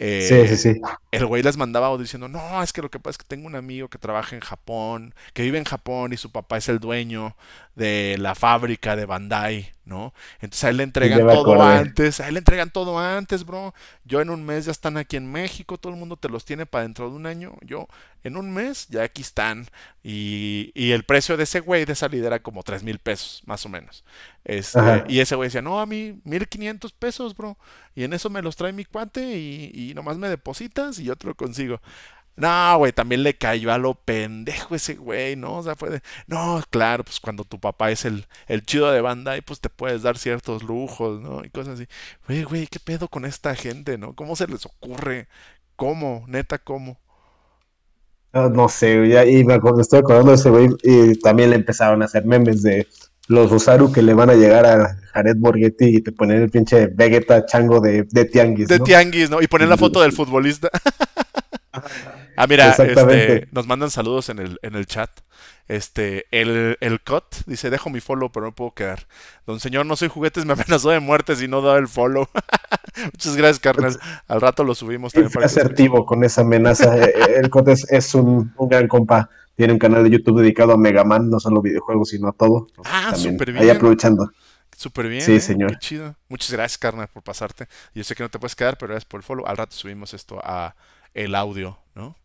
[0.00, 0.80] Eh, sí, sí, sí.
[1.10, 3.56] El güey les mandaba diciendo, no, es que lo que pasa es que tengo un
[3.56, 7.34] amigo que trabaja en Japón, que vive en Japón y su papá es el dueño
[7.74, 10.14] de la fábrica de Bandai, ¿no?
[10.40, 13.74] Entonces a él le entregan todo antes, a él le entregan todo antes, bro.
[14.04, 16.64] Yo en un mes ya están aquí en México, todo el mundo te los tiene
[16.64, 17.56] para dentro de un año.
[17.62, 17.88] Yo
[18.24, 19.66] en un mes ya aquí están.
[20.02, 23.64] Y, y el precio de ese güey de salida era como tres mil pesos, más
[23.66, 24.04] o menos.
[24.44, 27.58] Este, y ese güey decía, no, a mí 1500 pesos, bro.
[27.94, 31.16] Y en eso me los trae mi cuate y, y nomás me depositas y yo
[31.16, 31.80] te lo consigo.
[32.36, 35.56] No, güey, también le cayó a lo pendejo ese güey, ¿no?
[35.56, 39.00] O sea, fue de, no, claro, pues cuando tu papá es el, el chido de
[39.00, 41.44] banda y pues te puedes dar ciertos lujos, ¿no?
[41.44, 41.88] Y cosas así.
[42.28, 44.14] Güey, güey, ¿qué pedo con esta gente, no?
[44.14, 45.28] ¿Cómo se les ocurre?
[45.76, 46.24] ¿Cómo?
[46.28, 47.00] Neta, ¿cómo?
[48.32, 52.02] No, sé, ya, y me, acuerdo, estoy acordando de ese güey y también le empezaron
[52.02, 52.86] a hacer memes de
[53.26, 56.86] los Rosaru que le van a llegar a Jared Borghetti y te ponen el pinche
[56.88, 58.68] Vegeta chango de, de Tianguis.
[58.68, 59.42] De Tianguis, ¿no?
[59.42, 60.68] Y ponen la foto del futbolista.
[62.40, 65.10] Ah, mira, este, nos mandan saludos en el, en el chat.
[65.66, 69.08] Este, el, el Cut dice, dejo mi follow, pero no puedo quedar.
[69.44, 72.28] Don señor, no soy juguetes, me amenazó de muerte si no da el follow.
[73.04, 73.98] Muchas gracias, carnal.
[74.26, 75.30] Al rato lo subimos también.
[75.30, 76.96] Fue asertivo con esa amenaza.
[76.96, 79.30] Eh, eh, el Cut es, un, gran compa.
[79.54, 82.68] Tiene un canal de YouTube dedicado a Mega Man, no solo videojuegos, sino a todo.
[82.84, 83.64] Ah, súper bien.
[83.64, 84.30] Ahí aprovechando.
[84.76, 85.22] Súper bien.
[85.22, 85.40] Sí, ¿eh?
[85.40, 85.72] señor.
[85.72, 86.14] Qué chido.
[86.28, 87.66] Muchas gracias, carnal, por pasarte.
[87.94, 89.46] Yo sé que no te puedes quedar, pero gracias por el follow.
[89.46, 90.74] Al rato subimos esto a
[91.14, 92.16] el audio, ¿no?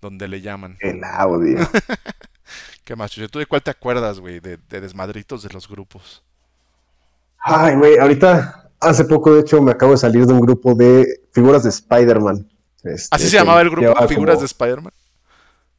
[0.00, 0.76] donde le llaman.
[0.80, 1.58] El audio.
[2.84, 3.10] ¿Qué más?
[3.30, 4.40] ¿Tú de cuál te acuerdas, güey?
[4.40, 6.22] De, desmadritos de los grupos.
[7.40, 11.22] Ay, güey, ahorita, hace poco, de hecho, me acabo de salir de un grupo de
[11.32, 12.48] figuras de Spider-Man.
[12.82, 14.06] Este, ¿Así se llamaba el grupo?
[14.06, 14.92] ¿Figuras de Spider-Man?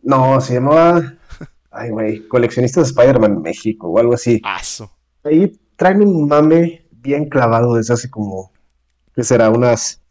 [0.01, 1.13] No, se llamaba.
[1.71, 4.41] Ay, güey, Coleccionistas de Spider-Man México o algo así.
[4.43, 4.91] Aso.
[5.23, 8.51] Ahí traen un mame bien clavado desde hace como.
[9.15, 9.49] ¿Qué será?
[9.49, 10.01] Unas.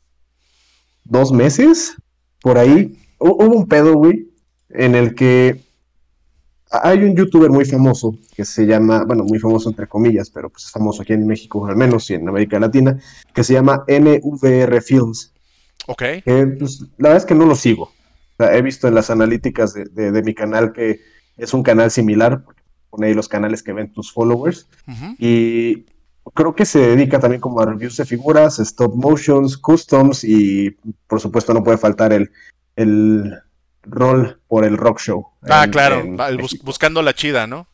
[1.04, 1.94] Dos meses.
[2.40, 4.30] Por ahí hubo un pedo, güey,
[4.68, 5.67] en el que
[6.70, 10.64] hay un youtuber muy famoso que se llama, bueno, muy famoso entre comillas, pero pues
[10.64, 12.98] es famoso aquí en México al menos y en América Latina,
[13.32, 15.32] que se llama NVR Films.
[15.86, 16.02] Ok.
[16.58, 17.90] pues, la verdad es que no lo sigo.
[18.38, 21.00] he visto en las analíticas de, mi canal que
[21.36, 22.44] es un canal similar,
[22.90, 24.68] pone ahí los canales que ven tus followers.
[25.18, 25.86] Y
[26.34, 30.76] creo que se dedica también como a reviews de figuras, stop motions, customs y
[31.06, 32.30] por supuesto no puede faltar el,
[32.76, 33.40] el
[33.90, 35.26] rol por el rock show.
[35.48, 36.04] Ah, claro,
[36.62, 37.66] buscando la chida, ¿no?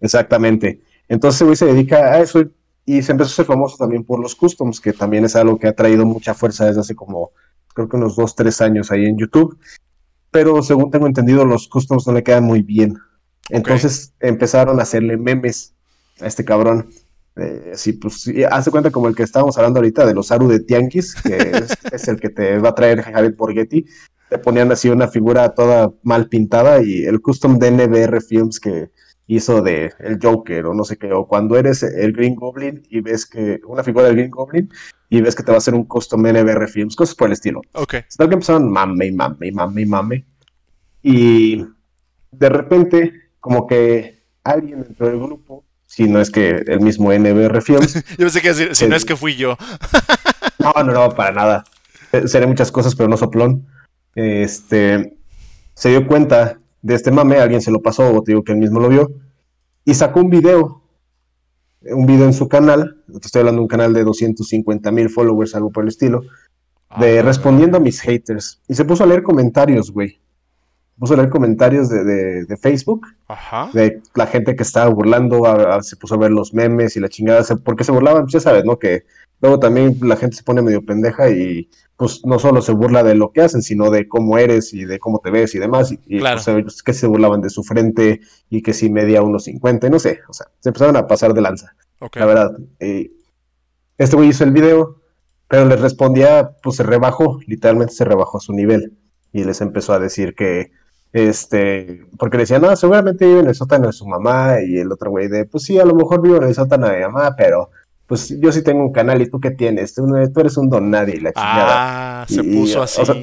[0.00, 0.82] Exactamente.
[1.08, 2.44] Entonces, güey se dedica a eso
[2.84, 5.68] y se empezó a ser famoso también por los customs, que también es algo que
[5.68, 7.32] ha traído mucha fuerza desde hace como,
[7.74, 9.58] creo que unos dos, tres años ahí en YouTube.
[10.30, 12.98] Pero según tengo entendido, los customs no le quedan muy bien.
[13.48, 15.74] Entonces empezaron a hacerle memes
[16.20, 16.90] a este cabrón.
[17.36, 20.60] Eh, sí, pues hace cuenta como el que estábamos hablando ahorita de los Aru de
[20.60, 23.86] Tianguis, que es, el que te va a traer Jared Borghetti
[24.28, 28.90] te ponían así una figura toda mal pintada y el custom de NBR Films que
[29.26, 33.00] hizo de el Joker o no sé qué, o cuando eres el Green Goblin y
[33.00, 34.70] ves que una figura del Green Goblin
[35.10, 37.60] y ves que te va a hacer un custom NBR Films, cosas por el estilo.
[37.72, 37.94] Ok.
[38.08, 40.24] Hasta que empezaron mame y mame y mame y mame.
[41.02, 41.64] Y
[42.30, 47.62] de repente, como que alguien dentro del grupo, si no es que el mismo NBR
[47.62, 49.56] Films, Yo pensé que decir, si no es que fui yo.
[50.58, 51.64] no, no, no, para nada.
[52.12, 53.66] Eh, Seré muchas cosas, pero no soplón.
[54.18, 55.16] Este
[55.74, 58.58] se dio cuenta de este mame, alguien se lo pasó, o te digo que él
[58.58, 59.12] mismo lo vio,
[59.84, 60.82] y sacó un video.
[61.82, 65.54] Un video en su canal, te estoy hablando de un canal de 250 mil followers,
[65.54, 66.22] algo por el estilo,
[66.98, 68.60] de Ah, respondiendo a mis haters.
[68.66, 70.08] Y se puso a leer comentarios, güey.
[70.10, 73.70] Se puso a leer comentarios de, de- de Facebook, Ajá.
[73.72, 77.00] de la gente que estaba burlando, a- a- se puso a ver los memes y
[77.00, 78.80] la chingada, se- porque se burlaban, pues ya sabes, ¿no?
[78.80, 79.04] Que
[79.40, 83.16] luego también la gente se pone medio pendeja y pues no solo se burla de
[83.16, 85.92] lo que hacen, sino de cómo eres y de cómo te ves y demás.
[85.92, 86.36] Y, y, Claro.
[86.36, 89.90] pues, ellos que se burlaban de su frente y que si medía unos 50, y
[89.90, 91.74] no sé, o sea, se empezaron a pasar de lanza
[92.20, 92.56] la verdad.
[92.78, 93.10] Eh,
[93.98, 95.00] este güey hizo el video,
[95.48, 98.96] pero les respondía, pues se rebajó, literalmente se rebajó a su nivel.
[99.32, 100.70] Y les empezó a decir que,
[101.12, 104.60] este, porque le decían, no, seguramente vive en el sótano de su mamá.
[104.64, 106.98] Y el otro güey de, pues sí, a lo mejor vivo en el sótano de
[106.98, 107.70] mi mamá, pero
[108.08, 111.20] pues yo sí tengo un canal y tú qué tienes, tú, eres un don nadie
[111.20, 112.22] la chingada.
[112.22, 113.04] Ah, se puso o así.
[113.04, 113.14] sea,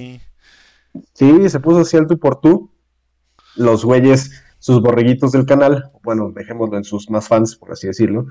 [1.14, 2.72] Sí, se puso así al tú por tú.
[3.56, 8.28] Los güeyes, sus borreguitos del canal, bueno, dejémoslo en sus más fans, por así decirlo,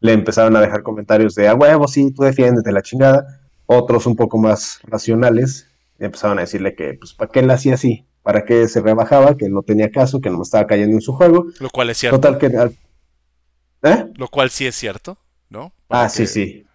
[0.00, 3.40] le empezaron a dejar comentarios de, a huevo, sí, tú defiéndete la chingada.
[3.66, 8.06] Otros un poco más racionales empezaron a decirle que, pues, ¿para qué él hacía así?
[8.22, 9.36] ¿Para qué se rebajaba?
[9.36, 11.46] Que no tenía caso, que no me estaba cayendo en su juego.
[11.60, 12.20] Lo cual es cierto.
[12.20, 12.70] Total que...
[13.82, 14.12] ¿Eh?
[14.16, 15.18] Lo cual sí es cierto,
[15.50, 15.64] ¿no?
[15.66, 16.66] Ah, Para sí, que- sí.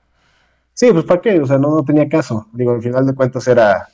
[0.73, 1.39] Sí, pues ¿para qué?
[1.39, 2.47] O sea, no, no tenía caso.
[2.53, 3.87] Digo, al final de cuentas era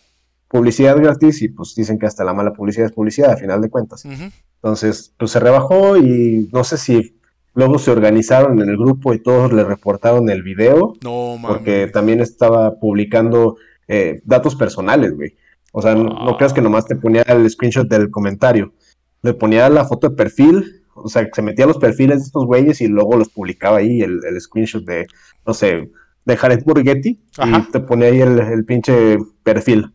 [0.48, 3.70] publicidad gratis y pues dicen que hasta la mala publicidad es publicidad, al final de
[3.70, 4.04] cuentas.
[4.06, 7.18] Entonces, pues se rebajó y no sé si
[7.54, 11.58] luego se organizaron en el grupo y todos le reportaron el video, No, mames.
[11.58, 15.36] porque también estaba publicando eh, datos personales, güey.
[15.74, 16.38] O sea, no, no Ah.
[16.38, 18.74] creas que nomás te ponía el screenshot del comentario.
[19.22, 22.26] Le ponía la foto de perfil, o sea, que se metía a los perfiles de
[22.26, 25.08] estos güeyes y luego los publicaba ahí, el, el screenshot de,
[25.46, 25.92] no sé,
[26.26, 27.66] de Jared Burgetti, Ajá.
[27.68, 29.92] y te ponía ahí el, el pinche perfil.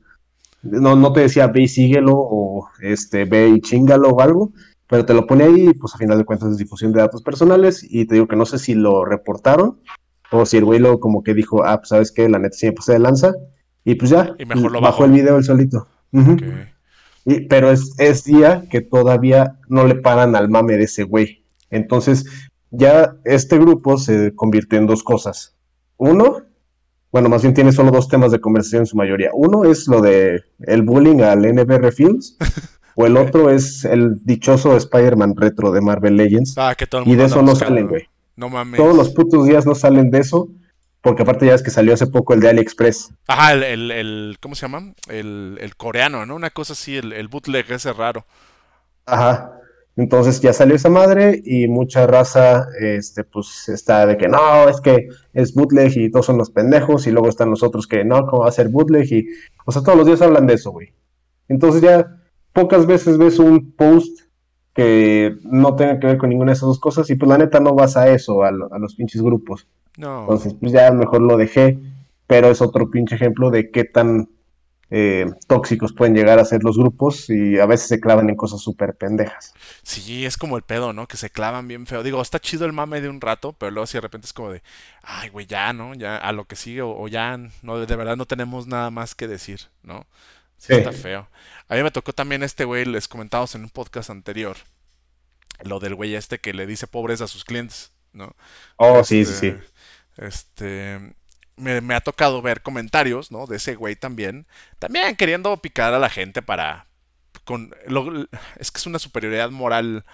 [0.62, 4.52] No, no te decía ve y síguelo o este, ve y chingalo o algo,
[4.88, 7.22] pero te lo pone ahí y pues a final de cuentas es difusión de datos
[7.22, 9.78] personales y te digo que no sé si lo reportaron
[10.32, 12.66] o si el güey lo como que dijo, ah, pues sabes qué, la neta sí
[12.66, 13.32] me pasé de lanza
[13.84, 15.04] y pues ya, Y mejor lo bajó bajó.
[15.04, 15.86] el video él solito.
[16.12, 16.32] Ujú.
[16.32, 16.42] Ok.
[17.26, 21.44] Y- pero es, es día que todavía no le paran al mame de ese güey.
[21.70, 22.24] Entonces,
[22.70, 25.54] ya este grupo se convirtió en dos cosas.
[25.98, 26.42] Uno,
[27.12, 29.30] bueno, más bien tiene solo dos temas de conversación en su mayoría.
[29.34, 32.36] Uno es lo de el bullying al NBR Films,
[32.94, 36.54] o el otro es el dichoso Spider-Man retro de Marvel Legends.
[36.56, 37.74] Ah, que todo el y mundo de eso no buscando.
[37.74, 38.02] salen, güey.
[38.36, 38.76] No mames.
[38.78, 40.48] Todos los putos días no salen de eso,
[41.06, 43.14] porque aparte ya es que salió hace poco el de AliExpress.
[43.28, 44.92] Ajá, el, el, el- ¿cómo se llama?
[45.08, 46.34] El, el coreano, ¿no?
[46.34, 48.26] Una cosa así, el, el bootleg ese raro.
[49.06, 49.52] Ajá.
[49.94, 54.80] Entonces ya salió esa madre y mucha raza, este, pues está de que no, es
[54.80, 58.26] que es bootleg y todos son los pendejos y luego están los otros que no,
[58.26, 59.10] ¿cómo va a ser bootleg?
[59.12, 59.28] Y,
[59.64, 60.92] o sea, todos los días hablan de eso, güey.
[61.48, 62.18] Entonces ya
[62.52, 64.22] pocas veces ves un post
[64.74, 67.60] que no tenga que ver con ninguna de esas dos cosas y pues la neta
[67.60, 69.66] no vas a eso, a, lo- a los pinches grupos.
[69.96, 70.20] No.
[70.22, 71.78] Entonces pues ya mejor lo dejé,
[72.26, 74.28] pero es otro pinche ejemplo de qué tan
[74.90, 78.60] eh, tóxicos pueden llegar a ser los grupos y a veces se clavan en cosas
[78.60, 79.56] súper pendejas.
[79.82, 81.06] Sí, es como el pedo, ¿no?
[81.08, 82.02] Que se clavan bien feo.
[82.02, 84.50] Digo, está chido el mame de un rato, pero luego si de repente es como
[84.52, 84.62] de,
[85.02, 85.94] ay, güey, ya, ¿no?
[85.94, 89.14] Ya a lo que sigue, o, o ya, no, de verdad no tenemos nada más
[89.14, 90.06] que decir, ¿no?
[90.58, 90.74] Sí, Sí.
[90.74, 91.28] está feo.
[91.68, 94.56] A mí me tocó también este güey, les comentamos en un podcast anterior,
[95.64, 98.34] lo del güey este que le dice pobres a sus clientes, ¿no?
[98.76, 99.54] Oh, sí, sí, sí.
[100.18, 101.14] Este,
[101.56, 103.46] me, me ha tocado ver comentarios, ¿no?
[103.46, 104.46] De ese güey también,
[104.78, 106.86] también queriendo picar a la gente para,
[107.44, 110.04] con, lo- es que es una superioridad moral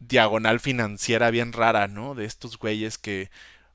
[0.00, 2.14] diagonal financiera bien rara, ¿no?
[2.14, 3.30] De estos güeyes que,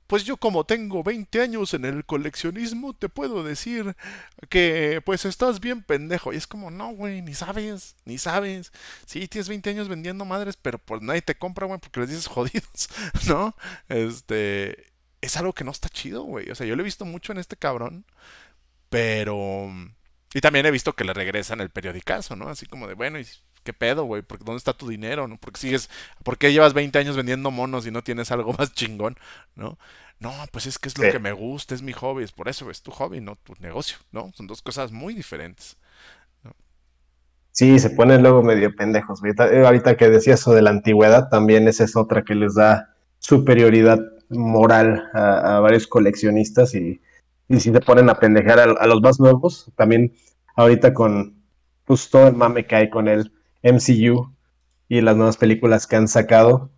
[0.08, 3.95] pues yo como tengo 20 años en el coleccionismo, te puedo decir
[4.50, 6.34] que pues estás bien pendejo.
[6.34, 8.72] Y es como, no, güey, ni sabes, ni sabes.
[9.06, 12.28] Sí, tienes 20 años vendiendo madres, pero pues nadie te compra, güey, porque les dices
[12.28, 12.89] jodidos,
[13.30, 13.56] ¿no?
[13.89, 14.86] Este,
[15.21, 16.49] es algo que no está chido, güey.
[16.51, 18.05] O sea, yo lo he visto mucho en este cabrón,
[18.89, 19.69] pero...
[20.34, 22.49] Y también he visto que le regresan el periodicazo, ¿no?
[22.49, 23.25] Así como de, bueno, ¿y
[23.63, 24.21] qué pedo, güey?
[24.21, 25.38] ¿Por- ¿Dónde está tu dinero, no?
[25.39, 25.89] Porque sigues...
[26.23, 29.17] ¿Por qué llevas 20 años vendiendo monos y no tienes algo más chingón,
[29.55, 29.77] no?
[30.19, 31.10] No, pues es que es lo Sí.
[31.10, 33.97] que me gusta, es mi hobby, es por eso, es tu hobby, no tu negocio,
[34.12, 34.32] ¿no?
[34.36, 35.77] Son dos cosas muy diferentes.
[37.51, 39.19] Sí, se ponen luego medio pendejos.
[39.23, 42.95] Eh, ahorita, que decía eso de la antigüedad, también esa es otra que les da
[43.19, 43.99] superioridad
[44.30, 47.02] moral a, varios coleccionistas y,
[47.48, 50.13] y, si se ponen a pendejar a, los más nuevos, también
[50.56, 51.36] ahorita con
[51.86, 53.32] pues, todo el mame que hay con el
[53.63, 54.34] MCU
[54.88, 56.70] y las nuevas películas que han sacado,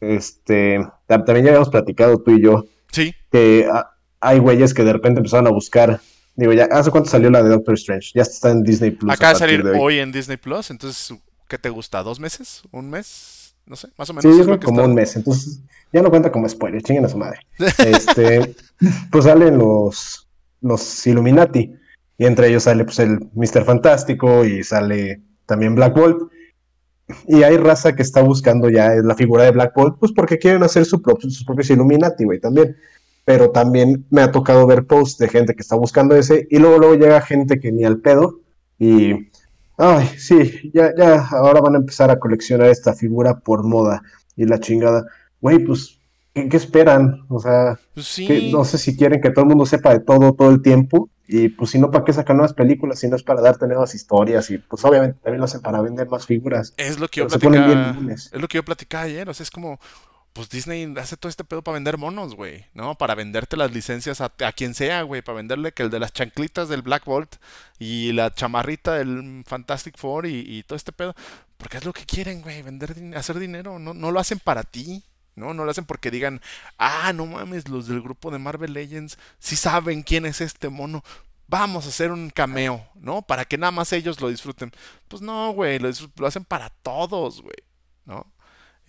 [0.00, 2.64] este, también ya habíamos platicado tú y yo.
[2.90, 3.14] Sí.
[3.30, 3.68] Que
[4.20, 6.00] hay güeyes que de repente empezaron a buscar
[6.40, 8.12] Digo, ya, ¿hace cuánto salió la de Doctor Strange?
[8.14, 9.12] Ya está en Disney Plus.
[9.12, 9.98] Acaba de salir hoy.
[9.98, 11.14] en Disney Plus, entonces,
[11.48, 12.02] ¿qué te gusta?
[12.02, 12.62] ¿Dos meses?
[12.70, 13.39] ¿Un mes?
[13.66, 14.36] No sé, más o menos.
[14.36, 15.60] Sí, yo como un mes, entonces
[15.92, 17.40] ya no cuenta como spoiler, chinguen a su madre.
[17.86, 18.54] este,
[19.10, 20.28] pues salen los,
[20.60, 21.74] los Illuminati,
[22.18, 23.64] y entre ellos sale pues el Mr.
[23.64, 26.30] Fantástico y sale también Black Bolt.
[27.26, 30.62] Y hay raza que está buscando ya la figura de Black Bolt, pues porque quieren
[30.62, 32.76] hacer su sus propios Illuminati, güey, también
[33.24, 36.78] pero también me ha tocado ver posts de gente que está buscando ese y luego
[36.78, 38.40] luego llega gente que ni al pedo
[38.78, 39.29] y
[39.80, 44.02] ay, sí, ya ya ahora van a empezar a coleccionar esta figura por moda
[44.36, 45.06] y la chingada.
[45.40, 45.98] Güey, pues
[46.34, 47.24] ¿qué, esperan?
[47.28, 48.18] O sea, pues
[48.52, 51.48] no sé si quieren que todo el mundo sepa de todo todo el tiempo y
[51.48, 52.98] pues si no, ¿para qué sacan nuevas películas?
[52.98, 56.08] Si no es para darte nuevas historias y pues obviamente también lo hacen para vender
[56.08, 56.74] más figuras.
[56.76, 59.78] Es lo que yo platicaba, es lo que yo platicaba ayer, o sea, es como
[60.32, 62.96] pues Disney hace todo este pedo para vender monos, güey, ¿no?
[62.96, 66.68] Para venderte las licencias a, quien sea, güey, para venderle que el de las chanclitas
[66.68, 67.36] del Black Bolt
[67.78, 71.14] y la chamarrita del Fantastic Four y, todo este pedo,
[71.56, 75.02] porque es lo que quieren, güey, vender, hacer dinero, no, no lo hacen para ti,
[75.34, 75.52] ¿no?
[75.52, 76.40] No lo hacen porque digan,
[76.78, 81.02] ah, no mames, los del grupo de Marvel Legends sí saben quién es este mono.
[81.48, 83.22] Vamos a hacer un cameo, ¿no?
[83.22, 84.70] Para que nada más ellos lo disfruten.
[85.08, 87.56] Pues no, güey, lo hacen para todos, güey,
[88.04, 88.32] ¿no?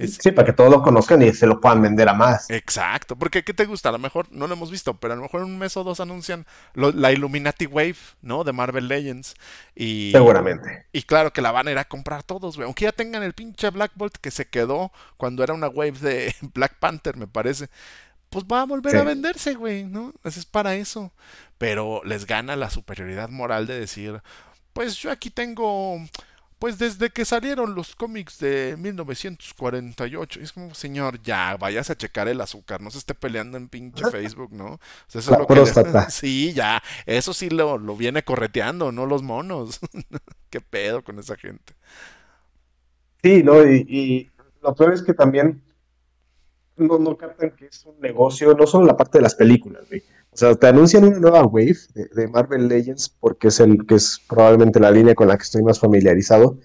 [0.08, 2.50] Sí, para que todos lo conozcan y se lo puedan vender a más.
[2.50, 3.90] Exacto, porque ¿qué te gusta?
[3.90, 5.84] A lo mejor no lo hemos visto, pero a lo mejor en un mes o
[5.84, 8.44] dos anuncian la Illuminati Wave, ¿no?
[8.44, 9.36] De Marvel Legends.
[9.76, 10.86] Y, Seguramente.
[10.92, 12.66] Y claro que la van a ir a comprar todos, güey.
[12.66, 16.36] Aunque ya tengan el pinche Black Bolt que se quedó cuando era una wave de
[16.54, 17.70] Black Panther, me parece.
[18.30, 20.14] Pues va a volver a venderse, güey, ¿no?
[20.24, 21.12] Eso es para eso.
[21.58, 24.22] Pero les gana la superioridad moral de decir,
[24.74, 26.00] pues yo aquí tengo
[26.62, 32.28] pues desde que salieron los cómics de 1948, es como, señor, ya, vayas a checar
[32.28, 34.74] el azúcar, no se esté peleando en pinche Facebook, ¿no?
[34.74, 35.56] O sea, eso es lo que
[36.12, 39.80] Sí, ya, eso sí lo, lo viene correteando, no los monos.
[40.52, 41.74] Qué pedo con esa gente.
[43.24, 44.30] Sí, no, y,
[44.62, 45.64] lo peor es que también
[46.78, 50.04] no, no captan que es un negocio, no solo la parte de las películas, güey.
[50.34, 51.78] O sea, te anuncian una nueva wave
[52.16, 55.62] de, Marvel Legends porque es el que es probablemente la línea con la que estoy
[55.62, 56.58] más familiarizado.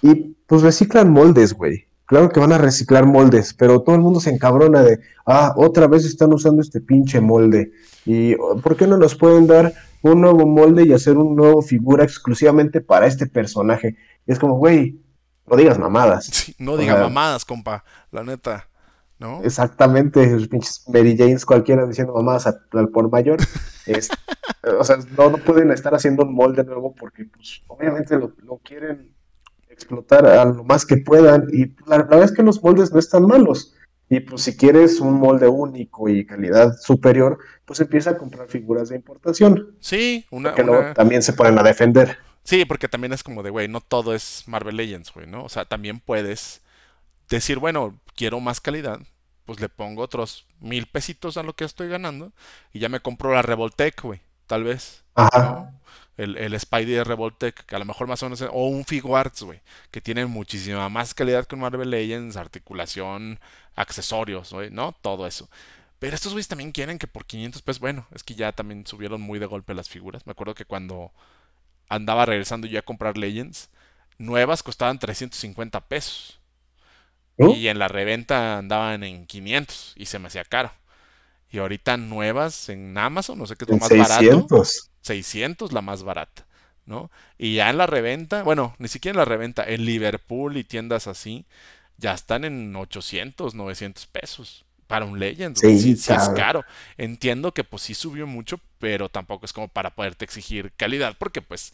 [0.00, 1.88] Y pues reciclan moldes, güey.
[2.06, 5.88] Claro que van a reciclar moldes, pero todo el mundo se encabrona de, ah, otra
[5.88, 7.72] vez están usando este pinche molde.
[8.04, 12.04] ¿Y por qué no nos pueden dar un nuevo molde y hacer una nueva figura
[12.04, 13.96] exclusivamente para este personaje?
[14.26, 15.00] Y es como, güey,
[15.46, 16.54] no digas mamadas.
[16.58, 18.68] no digas mamadas, compa, la neta.
[19.42, 23.38] Exactamente, los pinches Mary Janes cualquiera diciendo mamás al por mayor.
[24.78, 29.14] o sea, no, no, pueden estar haciendo un molde nuevo porque pues obviamente lo, quieren
[29.68, 33.26] explotar a lo más que puedan y la, verdad es que los moldes no están
[33.26, 33.74] malos.
[34.10, 38.90] Y pues si quieres un molde único y calidad superior, pues empieza a comprar figuras
[38.90, 39.74] de importación.
[39.80, 40.54] Sí, una...
[40.54, 40.62] Que
[40.94, 42.18] también se ponen a defender.
[42.42, 45.42] Sí, porque también es como de, güey, no todo es Marvel Legends, güey, ¿no?
[45.42, 46.60] O sea, también puedes
[47.28, 49.00] decir, bueno, quiero más calidad,
[49.44, 52.32] pues le pongo otros mil pesitos a lo que estoy ganando
[52.72, 55.04] y ya me compro la Revoltec, güey, tal vez.
[56.16, 59.42] El, el Spidey de Revoltec, que a lo mejor más o menos, o un Figuarts,
[59.42, 59.60] güey,
[59.90, 63.40] que tiene muchísima más calidad que un Marvel Legends, articulación,
[63.74, 64.92] accesorios, güey, ¿no?
[64.92, 65.48] Todo eso.
[65.98, 69.20] Pero estos güeyes también quieren que por 500 pesos, bueno, es que ya también subieron
[69.20, 70.26] muy de golpe las figuras.
[70.26, 71.12] Me acuerdo que cuando
[71.88, 73.70] andaba regresando yo a comprar Legends,
[74.18, 76.40] nuevas costaban 350 pesos.
[77.36, 80.72] Y en la reventa andaban en 500 y se me hacía caro.
[81.50, 84.48] Y ahorita nuevas en Amazon, no sé qué es lo más 600.
[84.50, 84.64] barato.
[85.02, 86.46] 600 la más barata,
[86.86, 87.10] ¿no?
[87.38, 91.06] Y ya en la reventa, bueno, ni siquiera en la reventa, en Liverpool y tiendas
[91.06, 91.44] así,
[91.96, 95.56] ya están en 800, 900 pesos para un Legend.
[95.56, 96.64] Sí, es caro.
[96.96, 101.42] Entiendo que pues sí subió mucho, pero tampoco es como para poderte exigir calidad, porque
[101.42, 101.72] pues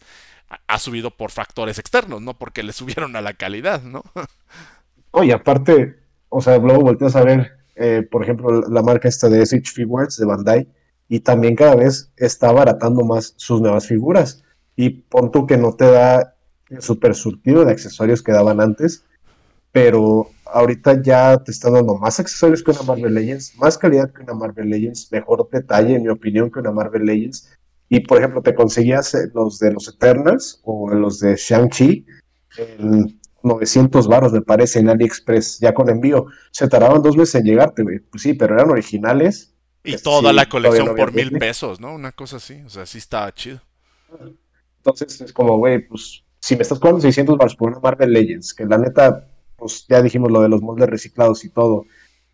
[0.67, 4.03] ha subido por factores externos, no porque le subieron a la calidad, ¿no?
[5.11, 5.95] Oye, aparte,
[6.29, 10.17] o sea, luego volteas a ver, eh, por ejemplo, la marca esta de SH Figures
[10.17, 10.67] de Bandai,
[11.09, 14.43] y también cada vez está abaratando más sus nuevas figuras.
[14.77, 16.35] Y pon tú que no te da
[16.69, 19.03] el super surtido de accesorios que daban antes,
[19.73, 24.23] pero ahorita ya te están dando más accesorios que una Marvel Legends, más calidad que
[24.23, 27.49] una Marvel Legends, mejor detalle, en mi opinión, que una Marvel Legends.
[27.89, 32.05] Y por ejemplo, te conseguías los de los Eternals o los de Shang-Chi
[33.43, 36.27] 900 baros, me parece, en AliExpress, ya con envío.
[36.51, 37.99] Se tardaban dos meses en llegarte, güey.
[37.99, 39.53] Pues sí, pero eran originales.
[39.83, 41.93] Y toda la colección por mil pesos, ¿no?
[41.93, 42.61] Una cosa así.
[42.65, 43.61] O sea, sí estaba chido.
[44.77, 48.53] Entonces es como, güey, pues si me estás cobrando 600 baros por una Marvel Legends,
[48.53, 51.85] que la neta, pues ya dijimos lo de los moldes reciclados y todo,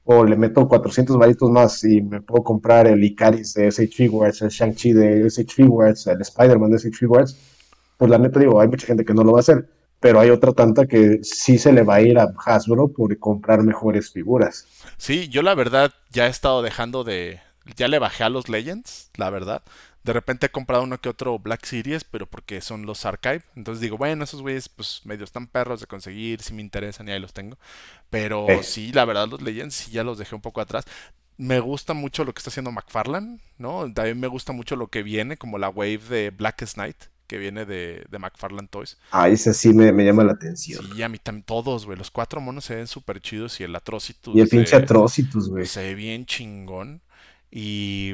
[0.05, 4.41] o le meto 400 varitos más y me puedo comprar el Icaris de SH Figuarts,
[4.41, 7.37] el Shang-Chi de SH Figuarts, el Spider-Man de SH Figuarts,
[7.97, 9.67] pues la neta digo, hay mucha gente que no lo va a hacer,
[9.99, 13.63] pero hay otra tanta que sí se le va a ir a Hasbro por comprar
[13.63, 14.67] mejores figuras.
[14.97, 17.39] Sí, yo la verdad ya he estado dejando de...
[17.75, 19.61] Ya le bajé a los Legends, la verdad.
[20.03, 23.43] De repente he comprado uno que otro Black Series, pero porque son los Archive.
[23.57, 27.11] Entonces digo, bueno, esos güeyes pues medio están perros de conseguir, si me interesan y
[27.11, 27.57] ahí los tengo.
[28.09, 30.85] Pero sí, la verdad los Legends sí ya los dejé un poco atrás.
[31.35, 33.91] Me gusta mucho lo que está haciendo McFarlane, ¿no?
[33.93, 36.97] También me gusta mucho lo que viene, como la wave de Blackest Night,
[37.27, 38.97] que viene de, de McFarlane Toys.
[39.11, 40.85] Ah, ese sí me, llama la atención.
[40.95, 41.97] Sí, a mí también, todos, güey.
[41.97, 44.35] Los cuatro monos se ven súper chidos y el Atrocitus.
[44.35, 45.65] Y el pinche Atrocitus, güey.
[45.65, 47.01] Se ve bien chingón.
[47.51, 48.13] Y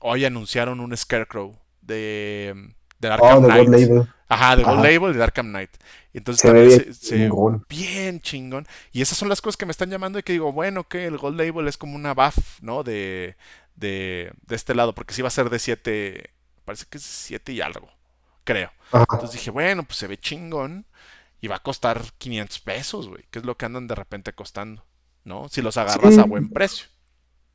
[0.00, 3.68] hoy anunciaron un Scarecrow de, de Arkham oh, Knight.
[3.68, 4.08] Label.
[4.28, 5.70] Ajá, de Gold Label y de Arkham Knight.
[6.14, 7.66] Entonces se también ve se, chingón.
[7.68, 8.66] bien chingón.
[8.90, 11.18] Y esas son las cosas que me están llamando y que digo, bueno, que el
[11.18, 12.82] Gold Label es como una buff, ¿no?
[12.82, 13.36] De,
[13.76, 16.30] de, de este lado, porque sí va a ser de 7,
[16.64, 17.90] parece que es 7 y algo,
[18.44, 18.70] creo.
[18.92, 20.86] Entonces dije, bueno, pues se ve chingón
[21.40, 24.84] y va a costar 500 pesos, güey, que es lo que andan de repente costando,
[25.24, 25.48] ¿no?
[25.48, 26.86] Si los agarras a buen precio.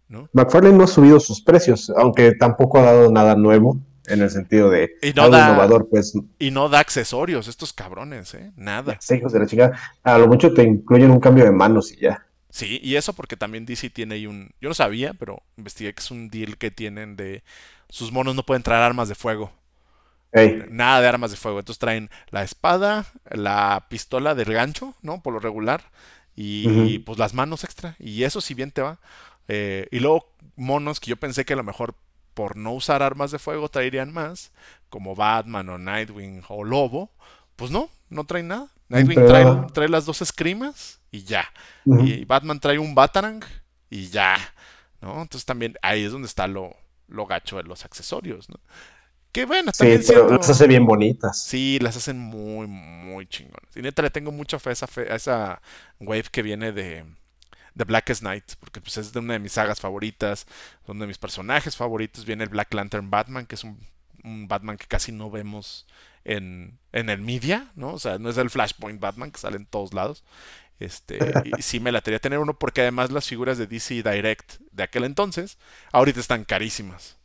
[0.09, 0.29] ¿no?
[0.33, 3.77] McFarlane no ha subido sus precios, aunque tampoco ha dado nada nuevo
[4.07, 6.13] en el sentido de algo innovador, pues.
[6.39, 8.51] Y no da accesorios, estos cabrones, ¿eh?
[8.55, 8.97] Nada.
[9.13, 9.71] hijos de la chica.
[10.03, 12.25] A lo mucho te incluyen un cambio de manos y ya.
[12.49, 14.51] Sí, y eso porque también DC tiene ahí un.
[14.61, 17.43] Yo no sabía, pero investigué que es un deal que tienen de.
[17.89, 19.51] Sus monos no pueden traer armas de fuego.
[20.69, 21.59] Nada de armas de fuego.
[21.59, 25.21] Entonces traen la espada, la pistola del gancho, ¿no?
[25.21, 25.83] Por lo regular.
[26.35, 27.95] Y pues las manos extra.
[27.99, 28.99] Y eso si bien te va.
[29.47, 31.95] Eh, y luego monos que yo pensé que a lo mejor
[32.33, 34.51] por no usar armas de fuego traerían más,
[34.89, 37.11] como Batman o Nightwing o Lobo,
[37.55, 38.67] pues no, no traen nada.
[38.89, 39.25] Nightwing
[39.73, 41.45] trae, las dos escrimas y ya.
[41.85, 43.43] Y Batman trae un Batarang
[43.89, 44.37] y ya.
[45.01, 45.21] ¿no?
[45.21, 46.75] Entonces también ahí es donde está lo,
[47.07, 48.59] lo gacho de los accesorios, ¿no?
[49.37, 51.39] Que bueno, también sí, las hace bien bonitas.
[51.39, 53.69] Sí, las hacen muy, muy chingonas.
[53.75, 55.61] Y neta le tengo mucha fe a esa, fe, a esa
[55.99, 57.05] wave que viene de,
[57.75, 60.47] The Blackest Night, porque pues, es de una de mis sagas favoritas,
[60.87, 62.25] uno de mis personajes favoritos.
[62.25, 63.77] Viene el Black Lantern Batman, que es un,
[64.47, 65.85] Batman que casi no vemos
[66.25, 67.93] en, en, el media, ¿no?
[67.93, 70.23] O sea, no es el Flashpoint Batman que sale en todos lados.
[70.79, 74.55] Este, y sí me la quería tener uno porque además las figuras de DC Direct
[74.71, 75.59] de aquel entonces,
[75.91, 77.17] ahorita están carísimas.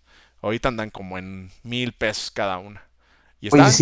[0.43, 2.83] Ahorita andan como en mil pesos cada una.
[3.41, 3.73] Y están,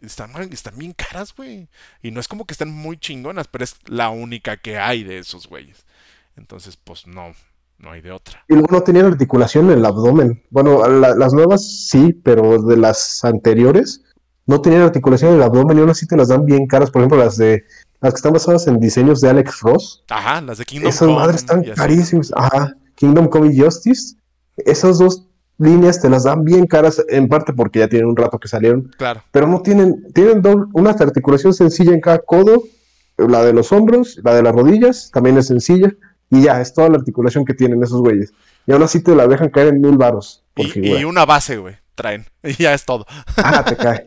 [0.00, 1.68] están, están bien caras, güey.
[2.02, 5.18] Y no es como que estén muy chingonas, pero es la única que hay de
[5.18, 5.84] esos güeyes.
[6.36, 7.34] Entonces, pues no,
[7.78, 8.44] no hay de otra.
[8.48, 10.42] Y luego no tenían articulación en el abdomen.
[10.50, 14.02] Bueno, las nuevas sí, pero de las anteriores
[14.46, 16.90] no tenían articulación en el abdomen y aún así te las dan bien caras.
[16.90, 17.64] Por ejemplo, las de
[18.00, 20.04] las que están basadas en diseños de Alex Ross.
[20.08, 22.32] Ajá, las de Kingdom Esas madres están carísimas.
[22.36, 24.16] Ajá, Kingdom Come y Justice.
[24.56, 25.26] Esas dos
[25.58, 28.90] líneas te las dan bien caras, en parte porque ya tienen un rato que salieron.
[28.98, 29.22] Claro.
[29.30, 30.42] Pero no tienen, tienen
[30.72, 32.62] una articulación sencilla en cada codo,
[33.16, 35.92] la de los hombros, la de las rodillas, también es sencilla,
[36.30, 38.32] y ya, es toda la articulación que tienen esos güeyes.
[38.66, 40.44] Y aún así te la dejan caer en mil varos.
[40.56, 42.26] Y, una base, güey, traen.
[42.42, 43.06] Y ya es todo.
[43.36, 44.06] Ah, te cae.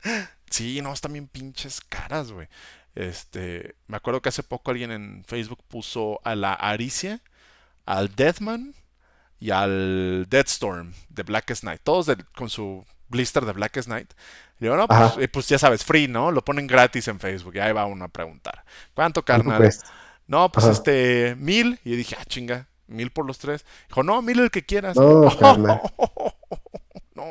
[0.50, 2.48] sí, no, están bien pinches caras, güey.
[2.94, 7.20] Este, me acuerdo que hace poco alguien en Facebook puso a la Aricia,
[7.84, 8.74] al Deathman
[9.40, 14.12] y al Deadstorm de Blackest Night, todos con su blister de Blackest Night.
[14.60, 16.32] Y yo, no, pues, eh, pues, ya sabes, free, ¿no?
[16.32, 17.54] Lo ponen gratis en Facebook.
[17.56, 18.64] Y ahí va uno a preguntar.
[18.94, 19.70] ¿Cuánto, carnal?
[20.26, 21.78] No, pues este, mil.
[21.84, 23.64] Y yo dije, ah, chinga, mil por los tres.
[23.88, 24.96] Dijo, no, mil el que quieras.
[24.96, 25.80] No, carnal.
[27.14, 27.24] no.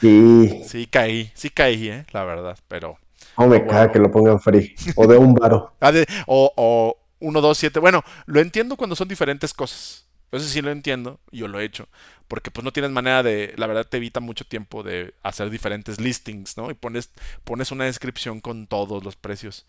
[0.00, 0.62] Sí.
[0.66, 2.06] Sí caí, sí caí, ¿eh?
[2.12, 2.98] La verdad, pero...
[3.38, 4.74] No me cae que lo pongan free.
[4.96, 5.74] O de un varo.
[5.80, 5.92] Ah,
[6.26, 7.78] o, o uno, dos, siete.
[7.78, 10.04] Bueno, lo entiendo cuando son diferentes cosas.
[10.32, 11.88] Eso sí lo entiendo, yo lo he hecho,
[12.26, 16.00] porque pues no tienes manera de, la verdad te evita mucho tiempo de hacer diferentes
[16.00, 16.70] listings, ¿no?
[16.70, 17.10] Y pones,
[17.44, 19.66] pones una descripción con todos los precios.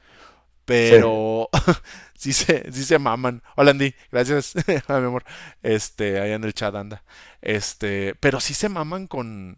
[0.65, 1.49] Pero
[2.17, 3.43] sí, se, sí se maman.
[3.55, 5.25] Hola Andy, gracias, mi amor.
[5.61, 7.03] Este, ahí en el chat anda.
[7.41, 9.57] Este, pero sí se maman con,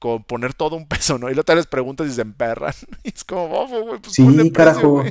[0.00, 1.28] con poner todo un peso, ¿no?
[1.28, 2.74] Y luego te les preguntas y se emperran.
[3.04, 5.04] Y es como, oh, güey, pues sí, carajo.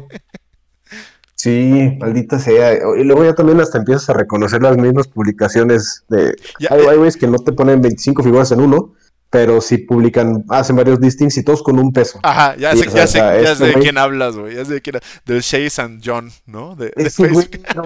[1.40, 2.74] Sí, maldita sea.
[2.74, 6.36] Y luego ya también hasta empiezas a reconocer las mismas publicaciones de...
[6.70, 8.94] hay güeyes que no te ponen 25 figuras en uno
[9.30, 12.20] pero sí publican, hacen varios listings y todos con un peso.
[12.24, 14.56] Ajá, ya sé, ya sé, ya sé de quién hablas, güey.
[14.56, 16.76] Ya sé de quién Del Chase and John, ¿no?
[16.76, 17.62] De, Facebook.
[17.76, 17.84] no.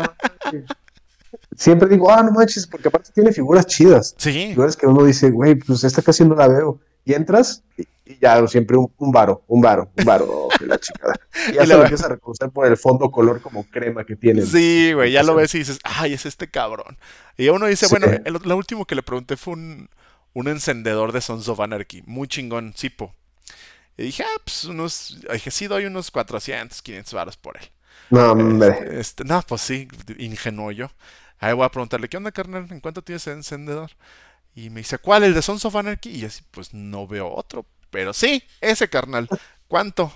[1.57, 4.15] Siempre digo, ah, no manches, porque aparte tiene figuras chidas.
[4.17, 6.79] Sí, Figuras que uno dice, güey, pues esta casi no la veo.
[7.05, 10.65] Y entras y, y ya siempre un, un varo, un varo, un varo, oh, que
[10.65, 11.19] la chingada.
[11.45, 14.15] Y ya Y se lo empieza a reconocer por el fondo color como crema que
[14.15, 14.51] tienen.
[14.51, 15.11] sí, güey.
[15.11, 16.97] Ya lo ves y dices, ay, es este cabrón.
[17.37, 17.89] Y uno dice, Sí.
[17.89, 19.89] bueno, el, lo último que le pregunté fue un,
[20.33, 22.03] un encendedor de Sons of Anarchy.
[22.05, 23.13] Muy chingón, Sipo.
[23.97, 25.19] Y dije, ah, pues unos.
[25.31, 27.69] Dije, sí, doy unos 400, 500 varos por él.
[28.09, 28.69] No, hombre.
[28.69, 29.87] Este, este, no, pues sí,
[30.17, 30.89] ingenuo yo.
[31.39, 32.67] Ahí voy a preguntarle, ¿qué onda, carnal?
[32.71, 33.91] ¿En cuánto tienes el encendedor?
[34.55, 35.23] Y me dice, ¿cuál?
[35.23, 36.09] ¿El de Sons of Anarchy?
[36.11, 37.65] Y yo así, pues no veo otro.
[37.89, 39.27] Pero sí, ese carnal.
[39.67, 40.11] ¿Cuánto?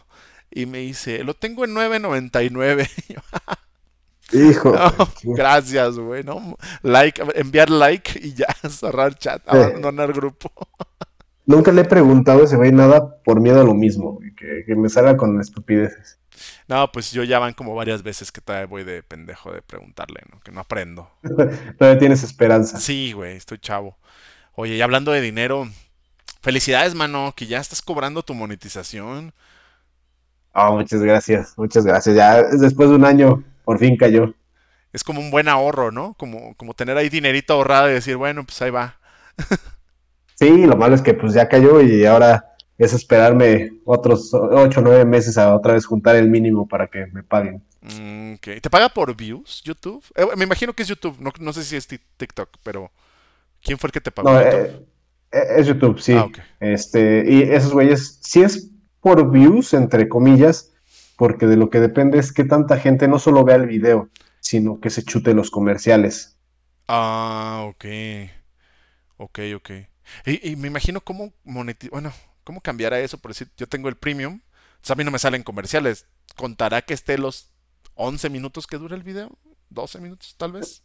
[0.52, 2.90] Y me dice, lo tengo en 9.99.
[3.08, 3.22] Y yo,
[4.50, 4.72] Hijo.
[4.74, 6.24] "No, qué- gracias, güey.
[6.24, 6.58] ¿no?
[6.82, 10.52] Like, enviar like y ya, cerrar chat, abandonar grupo.
[11.46, 14.64] Nunca le he preguntado a ese güey nada por miedo a lo mismo, güey, que,
[14.66, 16.20] que me salga con estupideces.
[16.68, 20.22] No, pues yo ya van como varias veces que todavía voy de pendejo de preguntarle,
[20.30, 20.42] ¿no?
[20.42, 21.10] Que no aprendo.
[21.78, 22.80] Todavía tienes esperanza.
[22.80, 23.98] Sí, güey, estoy chavo.
[24.58, 25.70] Oye, y hablando de dinero,
[26.41, 29.34] felicidades, mano, que ya estás cobrando tu monetización.
[30.53, 32.16] Ah, muchas gracias, muchas gracias.
[32.16, 34.34] Ya después de un año, por fin cayó.
[34.93, 36.14] Es como un buen ahorro, ¿no?
[36.16, 38.97] Como, como tener ahí dinerito ahorrado y decir, bueno, pues ahí va.
[40.36, 42.45] Sí, lo malo es que pues ya cayó y ahora
[42.78, 47.08] es esperarme otros ocho o nueve meses a otra vez juntar el mínimo para que
[47.08, 47.64] me paguen.
[47.82, 48.62] Mm, ok.
[48.62, 50.03] ¿Te paga por views YouTube?
[50.16, 52.91] Eh, me imagino que es YouTube, no, no sé si es ti- TikTok, pero
[53.62, 54.32] ¿quién fue el que te pagó?
[54.32, 54.86] No, eh,
[55.32, 56.14] eh, es YouTube, sí.
[56.14, 56.28] Ah.
[56.60, 58.70] Este, y esos güeyes, sí es
[59.01, 60.74] por views, entre comillas,
[61.16, 64.80] porque de lo que depende es que tanta gente no solo vea el video, sino
[64.80, 66.38] que se chute los comerciales.
[66.88, 67.86] Ah, ok.
[69.18, 69.70] Ok, ok.
[70.26, 73.89] Y, y me imagino cómo monetizar, bueno, cómo cambiar a eso, por decir, yo tengo
[73.89, 74.39] el premium,
[74.78, 76.05] entonces a mí no me salen comerciales.
[76.38, 77.51] ¿Contará que esté los
[77.95, 79.38] 11 minutos que dura el video?
[79.70, 80.84] ¿12 minutos tal vez?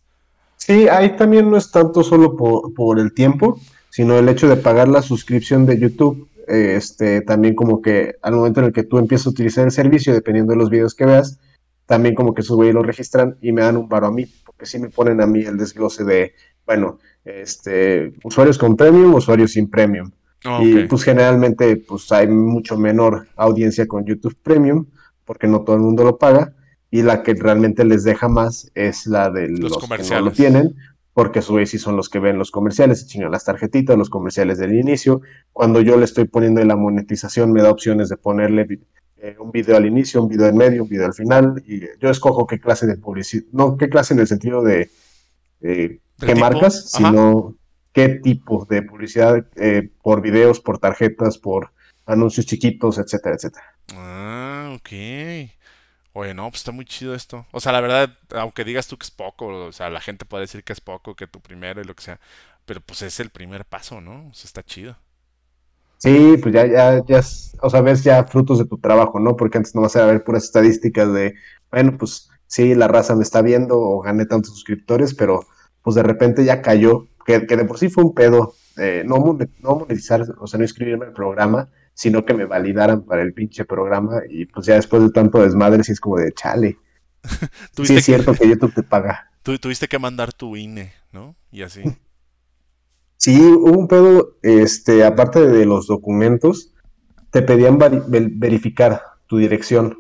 [0.65, 3.59] Sí, ahí también no es tanto solo por, por el tiempo,
[3.91, 6.29] sino el hecho de pagar la suscripción de YouTube.
[6.47, 9.73] eh, Este, también como que al momento en el que tú empiezas a utilizar el
[9.73, 11.41] servicio, dependiendo de los videos que veas,
[11.87, 14.67] también como que esos güeyes lo registran y me dan un paro a mí, porque
[14.67, 16.33] sí me ponen a mí el desglose de,
[16.65, 20.11] bueno, este, usuarios con premium, usuarios sin premium.
[20.45, 24.87] Ah, Y pues generalmente pues hay mucho menor audiencia con YouTube Premium,
[25.25, 26.53] porque no todo el mundo lo paga,
[26.93, 30.77] y la que realmente les deja más es la de los, que no lo tienen,
[31.15, 33.97] porque a su vez sí son los que ven los comerciales, se chingan las tarjetitas,
[33.97, 35.23] los comerciales del inicio.
[35.55, 38.81] Cuando yo le estoy poniendo en la monetización, me da opciones de ponerle
[39.17, 42.11] eh, un video al inicio, un video en medio, un video al final, y yo
[42.11, 44.91] escojo qué clase de publicidad, no qué clase en el sentido de
[45.63, 46.41] eh, ¿Del qué tipo?
[46.41, 47.09] marcas, Ajá.
[47.09, 47.57] sino
[47.95, 51.73] qué tipo de publicidad eh, por videos, por tarjetas, por
[52.05, 53.65] anuncios chiquitos, etcétera, etcétera.
[53.95, 54.91] Ah, ok.
[56.15, 57.47] Oye, no, pues está muy chido esto.
[57.53, 60.43] O sea, la verdad, aunque digas tú que es poco, o sea, la gente puede
[60.43, 62.21] decir que es poco, que tu primero y lo que sea,
[62.67, 64.29] pero pues es el primer paso, ¿no?
[64.29, 64.97] O sea, está chido.
[65.99, 67.21] Sí, pues ya, ya, ya,
[67.63, 69.37] o sea, ves ya frutos de tu trabajo, ¿no?
[69.37, 71.35] Porque antes no vas a ver puras estadísticas de,
[71.71, 75.47] bueno, pues sí, la raza me está viendo o gané tantos suscriptores, pero
[75.83, 79.17] pues de repente ya cayó, que, que de por sí fue un pedo, eh, no,
[79.61, 83.65] no monetizar, o sea, no inscribirme al programa, sino que me validaran para el pinche
[83.65, 86.79] programa y pues ya después de tanto desmadre sí es como de chale.
[87.75, 89.31] Sí es que, cierto que YouTube te paga.
[89.43, 91.37] tu- tuviste que mandar tu INE, ¿no?
[91.51, 91.83] Y así.
[93.17, 96.73] Sí, hubo un pedo, este, aparte de los documentos,
[97.31, 99.99] te pedían ver- verificar tu dirección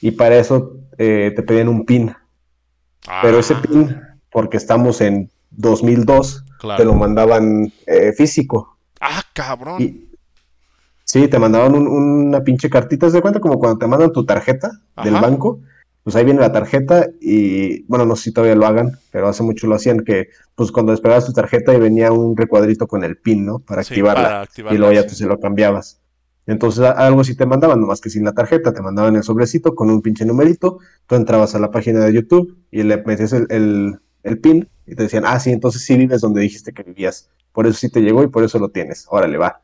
[0.00, 2.14] y para eso eh, te pedían un PIN,
[3.22, 4.00] pero ese Ah, PIN,
[4.30, 6.44] porque estamos en 2002,
[6.78, 9.82] te lo mandaban eh, físico Ah, cabrón.
[9.82, 10.08] y
[11.22, 13.40] sí, te mandaban un- una pinche cartita, ¿te das cuenta?
[13.40, 15.60] Como cuando te mandan tu tarjeta del banco,
[16.02, 19.42] pues ahí viene la tarjeta y, bueno, no sé si todavía lo hagan, pero hace
[19.42, 23.16] mucho lo hacían que, pues cuando despegabas tu tarjeta y venía un recuadrito con el
[23.16, 23.58] PIN, ¿no?
[23.58, 24.22] Para Sí, activarla.
[24.28, 25.08] para y luego ya sí.
[25.08, 26.00] tú se lo cambiabas.
[26.46, 29.90] Entonces algo sí te mandaban, nomás que sin la tarjeta, te mandaban el sobrecito con
[29.90, 33.98] un pinche numerito, tú entrabas a la página de YouTube y le metías el, el,
[34.22, 37.66] el PIN y te decían, ah, sí, entonces sí vives donde dijiste que vivías, por
[37.66, 39.60] eso sí te llegó y por eso lo tienes, órale, va.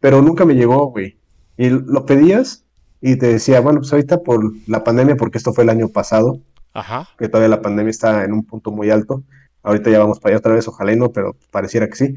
[0.00, 1.18] Pero nunca me llegó, güey.
[1.56, 2.64] Y lo pedías
[3.00, 6.40] y te decía, bueno, pues ahorita por la pandemia, porque esto fue el año pasado,
[6.72, 7.08] Ajá.
[7.18, 9.24] que todavía la pandemia está en un punto muy alto.
[9.62, 12.14] Ahorita ya vamos para allá otra vez, ojalá y no, pero pareciera que sí.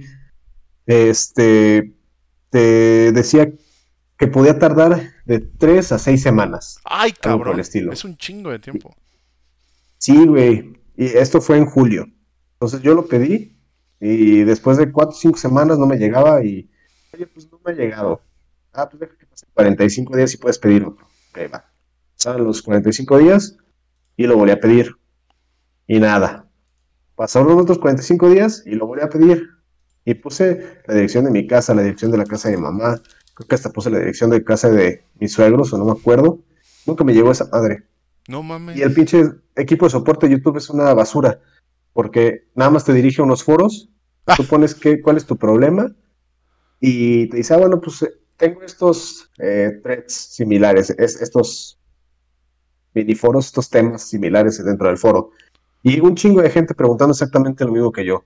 [0.86, 1.93] Este,
[2.49, 3.51] te decía
[4.17, 6.79] que podía tardar de tres a seis semanas.
[6.84, 7.53] Ay, por cabrón.
[7.55, 7.91] el estilo.
[7.91, 8.95] Es un chingo de tiempo.
[9.97, 10.73] Sí, güey.
[10.95, 12.07] Y esto fue en julio.
[12.53, 13.55] Entonces yo lo pedí
[13.99, 16.69] y después de cuatro o cinco semanas no me llegaba y
[17.22, 18.22] oye, pues no me ha llegado.
[18.74, 21.05] Ah, pues deja que pase 45 días y puedes pedir otro.
[21.32, 21.72] Ok, va.
[22.17, 23.57] Pasaron los 45 días
[24.17, 24.95] y lo volví a pedir.
[25.88, 26.47] Y nada.
[27.15, 29.49] Pasaron otros 45 días y lo volví a pedir.
[30.05, 32.99] Y puse la dirección de mi casa, la dirección de la casa de mi mamá.
[33.34, 36.39] Creo que hasta puse la dirección de casa de mis suegros, o no me acuerdo.
[36.86, 37.84] Nunca me llegó esa madre.
[38.28, 38.78] No mames.
[38.78, 39.24] Y el pinche
[39.55, 41.39] equipo de soporte de YouTube es una basura.
[41.93, 43.89] Porque nada más te dirige a unos foros.
[44.26, 44.36] Ah.
[44.36, 45.93] Tú pones qué, cuál es tu problema.
[46.82, 51.79] Y te dice, ah, bueno, pues eh, tengo estos eh, threads similares, es- estos
[52.93, 55.32] miniforos, estos temas similares dentro del foro.
[55.84, 58.23] Y un chingo de gente preguntando exactamente lo mismo que yo.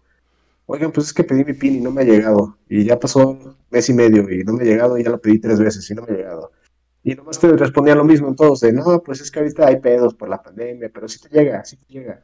[0.68, 2.58] Oigan, pues es que pedí mi pin y no me ha llegado.
[2.68, 5.40] Y ya pasó mes y medio y no me ha llegado y ya lo pedí
[5.40, 6.52] tres veces y no me ha llegado.
[7.04, 9.80] Y nomás te respondían lo mismo en todos, de no, pues es que ahorita hay
[9.80, 12.22] pedos por la pandemia, pero sí te llega, sí te llega.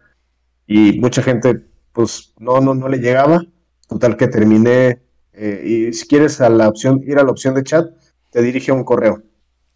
[0.65, 3.43] Y mucha gente, pues no, no, no le llegaba.
[3.87, 5.01] Total que terminé.
[5.33, 7.89] Eh, y si quieres a la opción, ir a la opción de chat,
[8.29, 9.21] te dirige a un correo.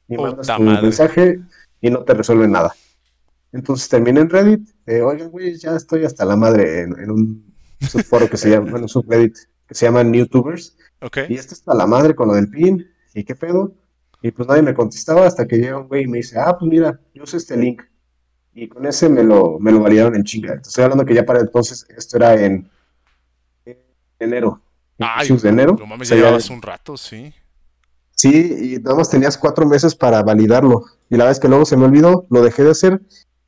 [0.08, 0.82] Y Puta mandas madre.
[0.84, 1.39] mensaje
[1.82, 2.76] y no te resuelve nada.
[3.51, 4.70] Entonces terminé en Reddit.
[4.86, 8.70] eh, Oigan, güey, ya estoy hasta la madre en, en un subforo que se llama,
[8.72, 9.36] bueno, un subreddit
[9.68, 10.78] que se llama YouTubers.
[11.30, 12.86] Y esto está la madre con lo del pin.
[13.14, 13.74] ¿Y qué pedo?
[14.22, 16.70] Y pues nadie me contestaba hasta que llega un güey y me dice, ah, pues
[16.70, 17.82] mira, yo usé este link.
[18.53, 20.56] Y con ese me lo, me lo validaron en chinga.
[20.56, 22.70] Estoy hablando que ya para entonces, esto era en,
[23.66, 23.78] en
[24.20, 24.62] enero.
[25.00, 25.76] Ay, de enero.
[25.80, 27.34] no mames, ya llevabas un rato, sí.
[28.12, 30.84] Sí, y nada más tenías cuatro meses para validarlo.
[31.10, 33.02] Y la vez que luego se me olvidó, lo dejé de hacer.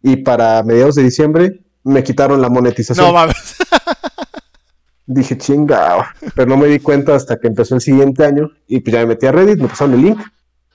[0.04, 3.06] Y para mediados de diciembre me quitaron la monetización.
[3.08, 3.56] No mames.
[5.06, 8.94] Dije, chinga, pero no me di cuenta hasta que empezó el siguiente año y pues
[8.94, 10.20] ya me metí a Reddit, me pasaron el link,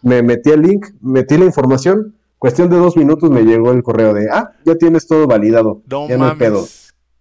[0.00, 4.14] me metí el link, metí la información, cuestión de dos minutos me llegó el correo
[4.14, 6.38] de, ah, ya tienes todo validado, No ya no hay mames.
[6.38, 6.66] pedo.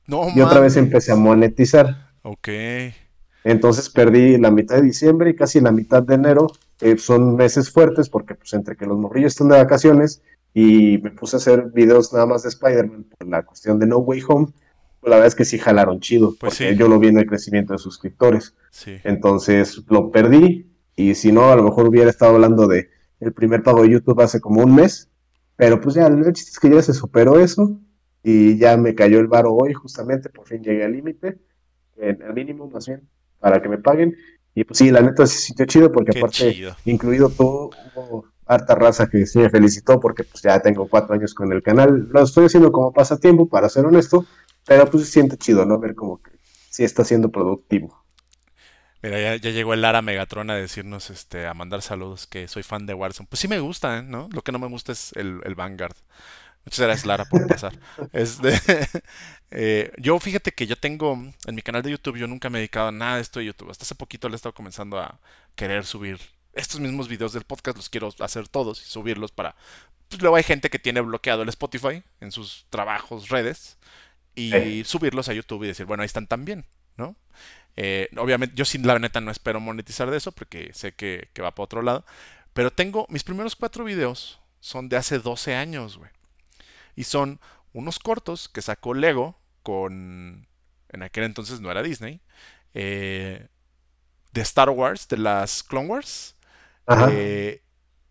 [0.07, 2.11] No Y otra vez empecé a monetizar.
[2.21, 2.47] Ok.
[3.43, 6.47] Entonces perdí la mitad de diciembre y casi la mitad de enero.
[6.81, 10.21] eh, son meses fuertes porque pues entre que los morrillos están de vacaciones
[10.53, 13.99] y me puse a hacer videos nada más de Spider-Man por la cuestión de No
[13.99, 14.47] Way Home,
[14.99, 16.77] pues la verdad es que sí jalaron chido, Pues porque sí.
[16.77, 18.55] yo lo vi en el crecimiento de suscriptores.
[18.71, 18.95] Sí.
[19.03, 22.89] Entonces lo perdí y si no, a lo mejor hubiera estado hablando de
[23.19, 25.09] el primer pago de YouTube hace como un mes,
[25.55, 27.79] pero pues ya, el chiste es que ya se superó eso
[28.23, 31.37] y ya me cayó el varo hoy justamente, por fin llegué al límite,
[32.01, 33.07] al mínimo más bien,
[33.41, 34.15] para que me paguen
[34.55, 36.77] y pues sí, la neta se sintió chido porque Qué aparte, chido.
[36.85, 41.33] incluido todo, hubo harta raza que sí me felicitó porque pues ya tengo cuatro años
[41.33, 44.25] con el canal, lo estoy haciendo como pasatiempo, para ser honesto,
[44.65, 45.79] pero pues se siente chido, ¿no?
[45.79, 46.31] Ver como que
[46.69, 48.01] sí está siendo productivo.
[49.03, 52.61] Mira, ya, ya llegó el Lara Megatron a decirnos, este, a mandar saludos, que soy
[52.61, 53.27] fan de Warzone.
[53.29, 54.03] Pues sí me gusta, ¿eh?
[54.03, 54.29] ¿no?
[54.31, 55.95] Lo que no me gusta es el, el Vanguard.
[56.65, 57.77] Muchas gracias, Lara, por pasar.
[58.13, 58.53] Este,
[59.51, 62.61] eh, yo fíjate que yo tengo, en mi canal de YouTube, yo nunca me he
[62.61, 63.71] dedicado a nada de esto de YouTube.
[63.71, 65.19] Hasta hace poquito le he estado comenzando a
[65.55, 66.19] querer subir
[66.53, 69.55] estos mismos videos del podcast, los quiero hacer todos y subirlos para...
[70.09, 73.77] Pues luego hay gente que tiene bloqueado el Spotify en sus trabajos, redes,
[74.35, 74.83] y Sí.
[74.85, 76.65] subirlos a YouTube y decir, bueno, ahí están también,
[76.97, 77.15] ¿no?
[77.77, 81.41] Eh, obviamente, yo sin la neta no espero monetizar de eso porque sé que, que
[81.41, 82.05] va para otro lado.
[82.53, 86.11] Pero tengo, mis primeros cuatro videos son de hace 12 años, güey.
[86.95, 87.39] Y son
[87.73, 90.47] unos cortos que sacó Lego con...
[90.89, 92.21] En aquel entonces no era Disney.
[92.73, 93.47] eh,
[94.33, 96.35] de Star Wars, de las Clone Wars.
[97.11, 97.63] Eh,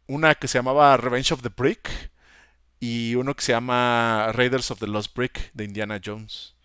[0.07, 1.91] una que se llamaba Revenge of the Brick.
[2.81, 6.57] Y uno que se llama Raiders of the Lost Brick de Indiana Jones.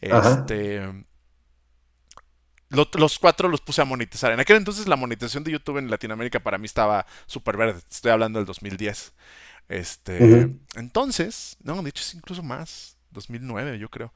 [0.00, 0.82] Este...
[2.68, 4.32] lo- los cuatro los puse a monetizar.
[4.32, 7.80] En aquel entonces la monetización de YouTube en Latinoamérica para mí estaba súper verde.
[7.90, 9.12] Estoy hablando del 2010.
[9.68, 14.12] Este, entonces, no, de hecho es incluso más, 2009 yo creo.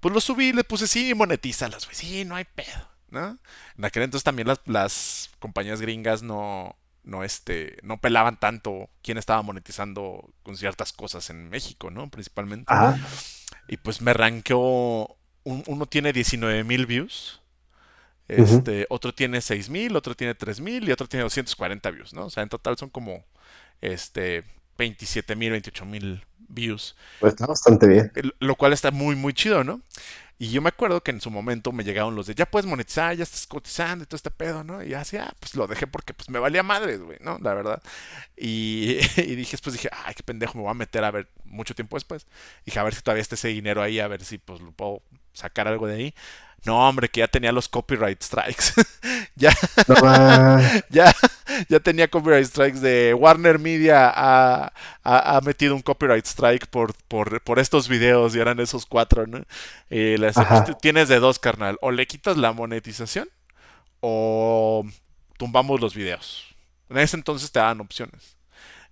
[0.00, 3.38] Pues lo subí, le puse sí, monetízalas, güey, sí, no hay pedo, ¿no?
[3.78, 9.18] En aquel entonces también las, las compañías gringas no, no, este, no pelaban tanto quién
[9.18, 12.10] estaba monetizando con ciertas cosas en México, ¿no?
[12.10, 12.72] Principalmente.
[12.72, 12.98] Ajá.
[13.68, 15.16] Y pues me ranqueó.
[15.44, 17.40] un- uno tiene 19 mil views.
[18.28, 22.26] Este, otro tiene 6 mil, otro tiene 3 mil y otro tiene 240 views, ¿no?
[22.26, 23.24] O sea, en total son como
[23.80, 24.44] este
[24.76, 26.96] 27 mil, 28 mil views.
[27.20, 28.12] Pues está bastante bien.
[28.38, 29.80] Lo cual está muy, muy chido, ¿no?
[30.38, 33.16] Y yo me acuerdo que en su momento me llegaron los de ya puedes monetizar,
[33.16, 34.82] ya estás cotizando y todo este pedo, ¿no?
[34.82, 37.38] Y así, ah, pues lo dejé porque pues me valía madres, güey, ¿no?
[37.40, 37.82] La verdad.
[38.36, 41.74] Y, y dije, después dije, ay, qué pendejo, me voy a meter a ver mucho
[41.74, 42.26] tiempo después.
[42.66, 45.02] Dije, a ver si todavía está ese dinero ahí, a ver si pues lo puedo
[45.36, 46.14] sacar algo de ahí.
[46.64, 48.72] No, hombre, que ya tenía los copyright strikes.
[49.36, 49.52] ya,
[49.86, 49.94] No,
[50.90, 51.14] ya,
[51.68, 54.72] ya tenía copyright strikes de Warner Media ha,
[55.04, 59.26] ha- ha metido un copyright strike por, por, por estos videos y eran esos cuatro,
[59.28, 59.38] ¿no?
[59.90, 60.48] Y le decía, Ajá.
[60.48, 61.78] pues, tú tienes de dos, carnal.
[61.82, 63.28] O le quitas la monetización
[64.00, 64.84] o
[65.38, 66.54] tumbamos los videos.
[66.88, 68.35] En ese entonces te daban opciones.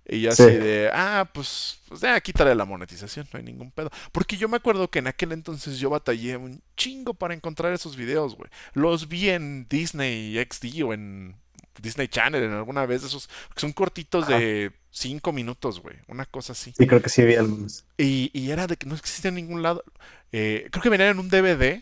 [0.07, 3.89] Y yo así de, ah, pues, pues ya quítale la monetización, no hay ningún pedo.
[4.11, 7.95] Porque yo me acuerdo que en aquel entonces yo batallé un chingo para encontrar esos
[7.95, 8.49] videos, güey.
[8.73, 11.35] Los vi en Disney XD o en
[11.81, 15.97] Disney Channel en alguna vez, esos que son cortitos de 5 minutos, güey.
[16.07, 16.73] Una cosa así.
[16.77, 17.85] Sí, creo que sí había algunos.
[17.97, 19.83] Y, y era de que no existía en ningún lado.
[20.31, 21.81] Eh, creo que venían en un DVD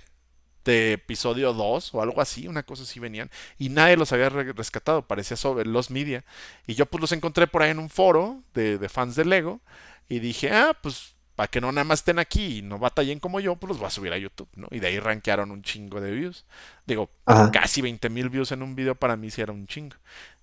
[0.66, 5.08] de episodio 2 o algo así, una cosa así venían, y nadie los había rescatado,
[5.08, 6.24] parecía sobre los media.
[6.68, 9.62] Y yo pues los encontré por ahí en un foro de, fans de Lego,
[10.10, 13.40] y dije, ah, pues para que no nada más estén aquí y no batallen como
[13.40, 14.68] yo, pues los voy a subir a YouTube, ¿no?
[14.70, 16.46] Y de ahí rankearon un chingo de views.
[16.86, 17.10] Digo,
[17.52, 19.96] casi 20 mil views en un video para mí sí era un chingo.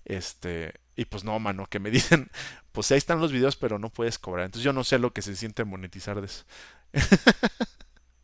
[0.03, 2.29] Este, y pues no, mano, que me dicen,
[2.71, 4.45] pues ahí están los videos, pero no puedes cobrar.
[4.45, 6.43] Entonces yo no sé lo que se siente monetizar de eso.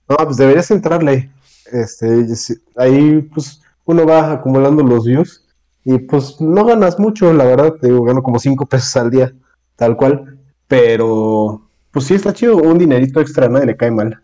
[0.09, 1.29] no, pues deberías entrarle.
[1.71, 2.27] Este,
[2.75, 5.45] ahí pues uno va acumulando los views
[5.83, 9.33] y pues no ganas mucho, la verdad, te digo, gano como 5 pesos al día,
[9.75, 10.37] tal cual,
[10.67, 14.21] pero pues sí está chido, un dinerito extra nadie le cae mal.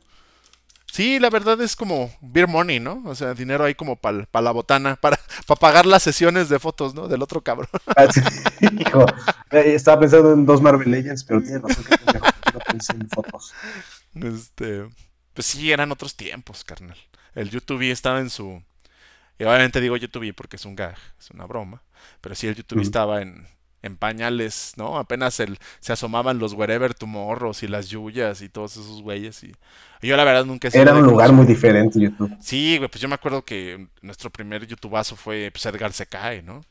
[0.94, 3.02] Sí, la verdad es como beer money, ¿no?
[3.06, 5.18] O sea, dinero ahí como para la botana, para
[5.60, 7.08] pagar las sesiones de fotos, ¿no?
[7.08, 7.68] Del otro cabrón.
[7.96, 8.06] Ah,
[8.62, 9.06] hijo,
[9.52, 12.20] eh, estaba pensando en dos Marvel Legends, pero tiene razón que
[12.54, 13.54] no pensé en fotos.
[14.14, 14.86] Este,
[15.34, 16.98] pues sí, eran otros tiempos, carnal.
[17.36, 18.62] El YouTube estaba en su...
[19.40, 21.82] Y obviamente digo YouTube porque es un gag, es una broma.
[22.22, 23.48] Pero sí, el YouTube estaba en,
[23.82, 24.98] en pañales, ¿no?
[24.98, 29.44] Apenas el, se asomaban los Wherever Tomorrows y las Yuyas y todos esos güeyes.
[29.44, 29.54] Y,
[30.02, 30.70] yo la verdad nunca...
[30.72, 32.36] Era un lugar muy diferente YouTube.
[32.40, 36.42] Sí, güey, pues yo me acuerdo que nuestro primer YouTubeazo fue pues, Edgar se cae,
[36.42, 36.62] ¿no?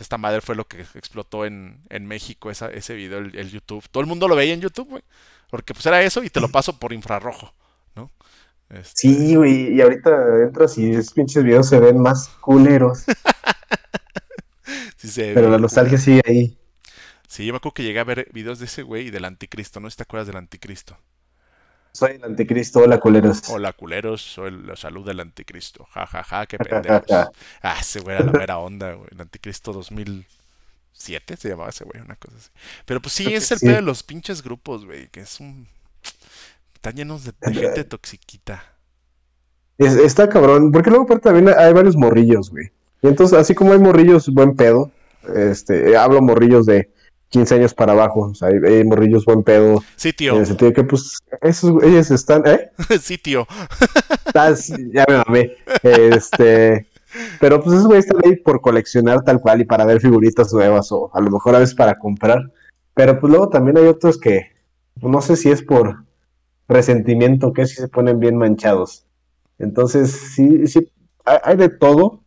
[0.00, 3.86] Esta madre fue lo que explotó en, en México, esa, ese video, el, el, YouTube.
[3.90, 5.02] Todo el mundo lo veía en YouTube, güey.
[5.50, 7.52] Porque pues era eso y te lo paso por infrarrojo.
[8.72, 10.10] Este, sí, güey, y ahorita
[10.42, 13.04] entras y esos pinches videos se ven más culeros.
[15.14, 16.56] Pero la nostalgia sigue ahí.
[17.28, 19.78] Sí, yo me acuerdo que llegué a ver videos de ese güey y del anticristo,
[19.80, 19.90] ¿no?
[19.90, 20.96] ¿Te acuerdas del anticristo?
[21.92, 23.48] Soy el anticristo, hola culeros.
[23.50, 25.86] Hola culeros, soy la salud del anticristo.
[25.92, 27.04] Ja, ja, ja, qué pendejos.
[27.10, 29.08] ah, ese güey era la mera onda, güey.
[29.10, 32.48] El anticristo 2007 se llamaba ese güey, una cosa así.
[32.86, 35.68] Pero pues sí, es el pedo de los pinches grupos, güey, que es un
[36.82, 38.64] están llenos de, gente toxiquita.
[39.78, 42.72] está cabrón, porque luego también hay varios morrillos, güey.
[43.02, 44.90] Y entonces, así como hay morrillos buen pedo,
[45.32, 46.90] este, hablo morrillos de
[47.28, 49.80] 15 años para abajo, o sea, hay, morrillos buen pedo.
[49.94, 50.34] Sí, tío.
[50.34, 52.72] En el sentido de que, pues, esos, ellos están, ¿eh?
[53.00, 53.46] sí, tío.
[54.92, 55.52] ya me mamé.
[55.84, 56.88] Este,
[57.38, 60.90] pero pues esos güeyes están ahí por coleccionar tal cual y para ver figuritas nuevas
[60.90, 62.50] o a lo mejor a veces para comprar.
[62.94, 64.50] Pero pues luego también hay otros que,
[65.00, 66.02] no sé si es por
[66.72, 69.06] resentimiento que si se ponen bien manchados.
[69.58, 70.90] Entonces, sí, sí,
[71.24, 72.22] hay de todo,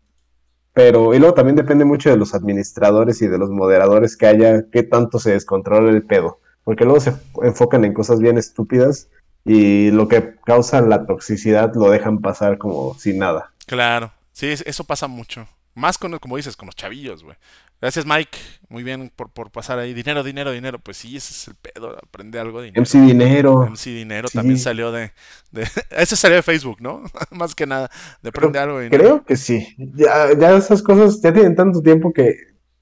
[0.73, 4.65] pero y luego también depende mucho de los administradores y de los moderadores que haya,
[4.71, 9.09] qué tanto se descontrola el pedo, porque luego se enfocan en cosas bien estúpidas
[9.43, 13.53] y lo que causa la toxicidad lo dejan pasar como sin nada.
[13.65, 15.47] Claro, sí, eso pasa mucho.
[15.75, 17.35] Más con, como dices, con los chavillos, güey.
[17.81, 18.37] Gracias, Mike.
[18.69, 19.93] Muy bien por, por, pasar ahí.
[19.93, 20.79] Dinero, dinero, dinero.
[20.79, 21.97] Pues sí, ese es el pedo.
[22.01, 22.81] Aprende algo de dinero.
[22.81, 23.67] MC Dinero.
[23.69, 25.11] MC Dinero también salió de,
[25.51, 27.03] de, Ese salió de Facebook, ¿no?
[27.31, 27.91] Más que nada.
[28.23, 29.03] De aprender algo de dinero.
[29.03, 29.75] Creo que sí.
[29.77, 32.35] Ya, ya esas cosas ya tienen tanto tiempo que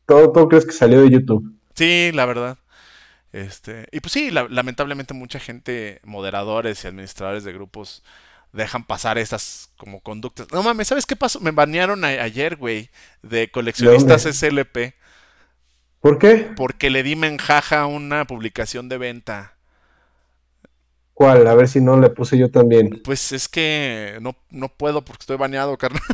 [0.05, 1.51] todo, todo crees que salió de YouTube.
[1.73, 2.57] Sí, la verdad.
[3.31, 8.03] Este, y pues sí, lamentablemente mucha gente, moderadores y administradores de grupos,
[8.53, 10.47] dejan pasar esas como conductas.
[10.53, 11.39] No mames, ¿sabes qué pasó?
[11.41, 12.89] Me banearon ayer, güey,
[13.21, 14.93] de coleccionistas SLP.
[15.99, 16.51] ¿Por qué?
[16.55, 19.55] Porque le di menjaja una publicación de venta.
[21.13, 21.47] ¿Cuál?
[21.47, 23.01] A ver si no le puse yo también.
[23.03, 26.01] Pues es que no, no puedo porque estoy baneado, carnal.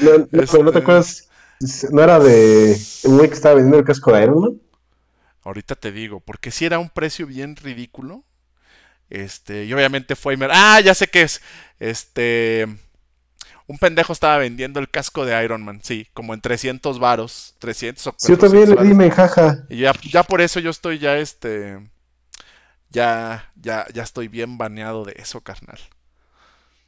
[0.00, 1.28] No, no, te este acuerdas?
[1.90, 4.60] ¿No era de un güey que estaba vendiendo el casco de Iron Man?
[5.42, 8.24] Ahorita te digo, porque si era un precio bien ridículo.
[9.10, 10.38] Este, y obviamente fue.
[10.50, 11.42] Ah, ya sé qué es.
[11.78, 12.66] Este.
[13.66, 18.04] Un pendejo estaba vendiendo el casco de Iron Man, sí, como en 300 varos, 300
[18.08, 19.64] o Sí, yo también le dime, jaja.
[19.68, 21.78] Y ya, ya por eso yo estoy ya, este,
[22.88, 25.78] ya, ya, ya estoy bien baneado de eso, carnal.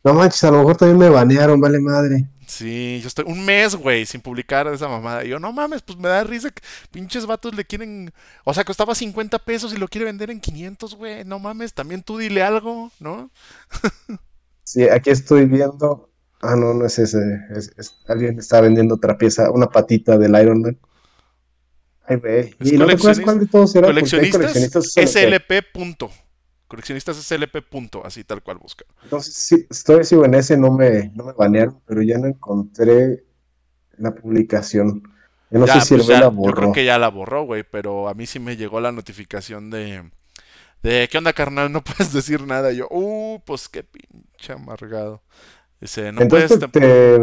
[0.04, 2.28] No manches, a lo mejor también me banearon, vale madre.
[2.46, 5.24] Sí, yo estoy un mes, güey, sin publicar esa mamada.
[5.24, 8.12] Y yo, no mames, pues me da risa que pinches vatos le quieren.
[8.44, 11.24] O sea, costaba 50 pesos y lo quiere vender en 500, güey.
[11.24, 13.30] No mames, también tú dile algo, ¿no?
[14.64, 16.10] sí, aquí estoy viendo.
[16.42, 17.18] Ah, no, no es ese.
[18.06, 20.78] Alguien está vendiendo otra pieza, una patita del Iron Man.
[22.04, 22.54] Ay, güey.
[22.60, 23.86] Y no recuerdas cuál de todos era.
[23.86, 25.62] Coleccionistas, SLP.
[25.72, 26.10] Punto.
[26.72, 27.62] Coleccionistas SLP.
[27.62, 28.84] Punto, así tal cual busca.
[29.02, 33.24] Entonces, sí, estoy seguro en ese, no me, no me banearon, pero ya no encontré
[33.98, 35.02] la publicación.
[35.50, 36.72] Yo no Ya, sé si pues ya, la yo creo borró.
[36.72, 40.10] que ya la borró, güey, pero a mí sí me llegó la notificación de,
[40.82, 41.72] de ¿qué onda, carnal?
[41.72, 42.72] No puedes decir nada.
[42.72, 45.22] Y yo, uh, pues qué pinche amargado.
[45.80, 46.52] Dice, no puedes...
[46.52, 47.18] Entonces te- te,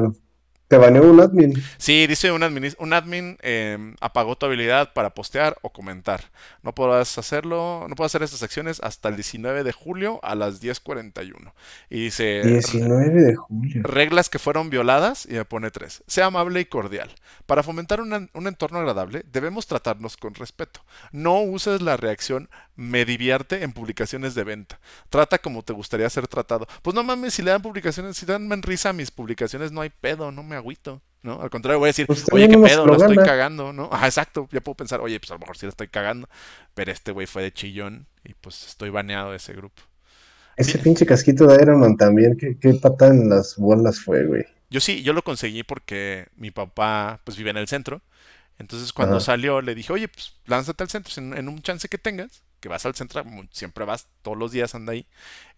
[0.70, 1.54] te baneó un admin.
[1.78, 6.22] Sí, dice un admin, un admin eh, apagó tu habilidad para postear o comentar.
[6.62, 10.62] No podrás hacerlo, no puedes hacer estas acciones hasta el 19 de julio a las
[10.62, 11.54] 10:41.
[11.90, 13.82] Y dice, 19 de julio.
[13.84, 16.04] Reglas que fueron violadas y me pone tres.
[16.06, 17.10] Sea amable y cordial.
[17.48, 20.82] Para fomentar un, un entorno agradable, debemos tratarnos con respeto.
[21.12, 22.48] No uses la reacción
[22.80, 24.80] me divierte en publicaciones de venta.
[25.10, 26.66] Trata como te gustaría ser tratado.
[26.82, 29.90] Pues no mames, si le dan publicaciones, si dan risa a mis publicaciones, no hay
[29.90, 31.02] pedo, no me agüito.
[31.22, 31.42] ¿No?
[31.42, 33.90] Al contrario, voy a decir, Pues oye, qué pedo, lo la estoy cagando, ¿no?
[33.92, 34.48] Ajá, exacto.
[34.54, 36.30] Ya puedo pensar, oye, pues a lo mejor sí la estoy cagando.
[36.74, 39.82] Pero este güey fue de chillón y pues estoy baneado de ese grupo.
[40.56, 40.78] Ese Sí.
[40.78, 42.38] pinche casquito de Iron Man también.
[42.38, 44.46] Qué, qué pata en las bolas fue, güey.
[44.70, 48.02] Yo sí, yo lo conseguí porque mi papá pues vive en el centro.
[48.58, 49.26] Entonces cuando Ajá.
[49.26, 52.70] salió le dije, oye, pues lánzate al centro en, en un chance que tengas, que
[52.70, 55.08] vas al centro, siempre vas, todos los días anda ahí.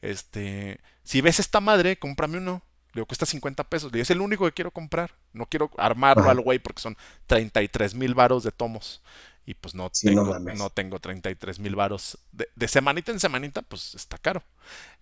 [0.01, 2.63] Este, si ves esta madre, cómprame uno.
[2.93, 3.91] Le digo, cuesta 50 pesos.
[3.91, 5.11] Le digo, es el único que quiero comprar.
[5.33, 6.31] No quiero armarlo Ajá.
[6.31, 9.01] al güey porque son 33 mil varos de tomos.
[9.45, 10.59] Y pues no Sí, no tengo, mames.
[10.59, 12.17] no tengo 33 mil varos.
[12.31, 14.43] De, de semanita en semanita, pues está caro.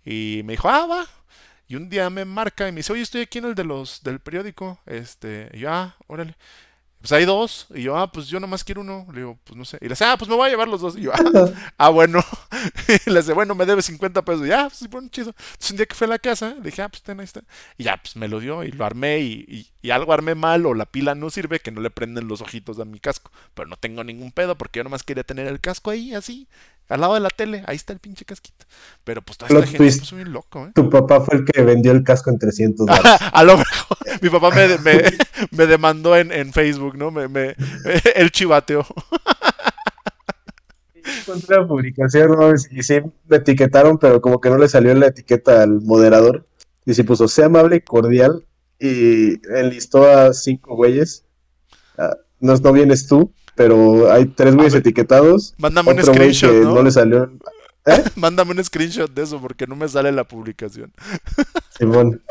[0.05, 1.07] Y me dijo, ah, va.
[1.67, 4.03] Y un día me marca y me dice, oye, estoy aquí en el de los
[4.03, 4.79] del periódico.
[4.85, 6.35] Este, y yo, ah, órale.
[7.01, 7.67] Pues hay dos.
[7.73, 9.07] Y yo, ah, pues yo nomás quiero uno.
[9.13, 9.77] Le digo, pues no sé.
[9.79, 10.97] Y le dice, ah, pues me voy a llevar los dos.
[10.97, 12.23] Y yo, ah, ah, bueno.
[13.05, 14.45] Y le dice, bueno, me debe 50 pesos.
[14.45, 15.29] Y ya, pues sí, bueno, chido.
[15.29, 17.41] Entonces un día que fui a la casa, le dije, ah, pues ten, ahí está.
[17.77, 19.19] Y ya, pues me lo dio y lo armé.
[19.19, 22.27] Y, y- y algo armé mal o la pila no sirve, que no le prenden
[22.27, 23.31] los ojitos a mi casco.
[23.53, 26.49] Pero no tengo ningún pedo porque yo nomás quería tener el casco ahí, así,
[26.89, 27.63] al lado de la tele.
[27.65, 28.65] Ahí está el pinche casquito.
[29.05, 29.99] Pero pues toda esta gente se twist.
[30.01, 30.71] puso bien loco, ¿eh?
[30.75, 33.05] Tu papá fue el que vendió el casco en 300 dólares.
[33.31, 35.01] A lo mejor mi papá me, me,
[35.51, 37.11] me demandó en, en Facebook, ¿no?
[37.11, 37.55] Me, me,
[38.15, 38.85] él chivateó.
[41.21, 45.07] Encontré la publicación, no y sí me etiquetaron, pero como que no le salió la
[45.07, 46.45] etiqueta al moderador.
[46.85, 48.45] Y sí puso, sea amable y cordial.
[48.79, 51.25] Y enlistó a cinco güeyes.
[51.97, 55.53] Ah, no, no vienes tú, pero hay tres güeyes ver, etiquetados.
[55.57, 56.75] Mándame un screenshot, que ¿no?
[56.75, 57.31] no le salió.
[57.85, 58.03] ¿Eh?
[58.15, 60.93] Mándame un screenshot de eso porque no me sale la publicación.
[61.77, 62.21] Simón.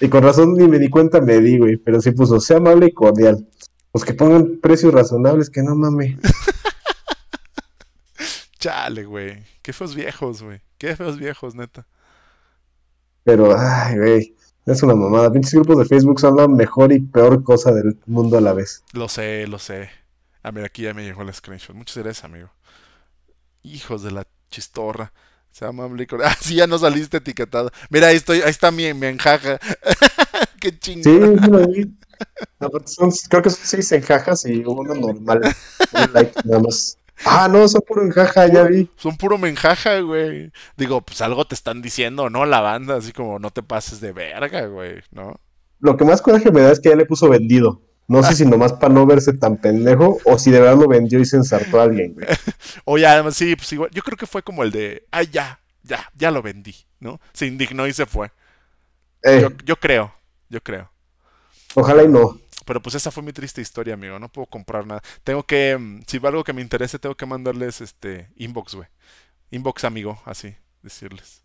[0.00, 1.76] Y con razón ni me di cuenta, me di, güey.
[1.76, 3.46] Pero sí puso, sea amable y cordial.
[3.92, 6.18] Pues que pongan precios razonables, que no mames.
[8.58, 9.44] Chale, güey.
[9.62, 10.60] Qué feos viejos, güey.
[10.78, 11.86] Qué feos viejos, neta.
[13.24, 14.36] Pero, ay, güey.
[14.66, 15.30] Es una mamada.
[15.30, 18.82] Pinches grupos de Facebook son la mejor y peor cosa del mundo a la vez.
[18.92, 19.90] Lo sé, lo sé.
[20.42, 21.76] Ah, mira, aquí ya me llegó el screenshot.
[21.76, 22.50] Muchas gracias, amigo.
[23.62, 25.12] Hijos de la chistorra.
[25.58, 26.30] Y cordial.
[26.30, 27.70] Ah, sí, ya no saliste etiquetado.
[27.90, 29.58] Mira, ahí estoy, ahí está mi, mi enjaja.
[30.60, 31.38] Qué chingón.
[31.42, 31.96] sí lo vi.
[32.58, 35.40] Aparte son- creo que son seis enjajas y uno normal.
[35.92, 36.98] Un like nada más.
[37.24, 38.90] Ah, no, son puro enjaja, ya vi.
[38.96, 40.52] Son puro menjaja, güey.
[40.76, 42.44] Digo, pues algo te están diciendo, ¿no?
[42.44, 45.40] La banda, así como no te pases de verga, güey, ¿no?
[45.78, 47.82] Lo que más coraje me da es que ya le puso vendido.
[48.08, 51.18] No sé si nomás para no verse tan pendejo o si de verdad lo vendió
[51.20, 52.26] y se ensartó a alguien, güey.
[52.84, 56.10] Oye, además, sí, pues igual, yo creo que fue como el de, ay, ya, ya,
[56.14, 57.20] ya lo vendí, ¿no?
[57.32, 58.30] Se indignó y se fue.
[59.22, 60.14] Eh, Yo, yo creo,
[60.48, 60.90] yo creo.
[61.74, 62.38] ojalá y no.
[62.64, 64.18] Pero pues esa fue mi triste historia, amigo.
[64.18, 65.02] No puedo comprar nada.
[65.24, 68.88] Tengo que, mm, si va algo que me interese, tengo que mandarles este inbox, güey.
[69.50, 71.42] Inbox, amigo, así, decirles.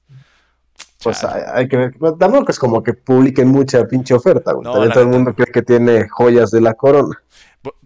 [1.04, 1.93] Pues hay, hay que ver.
[2.20, 4.64] Tampoco es como que publiquen mucha pinche oferta, güey.
[4.66, 7.22] No, También la todo el mundo cree que tiene joyas de la corona.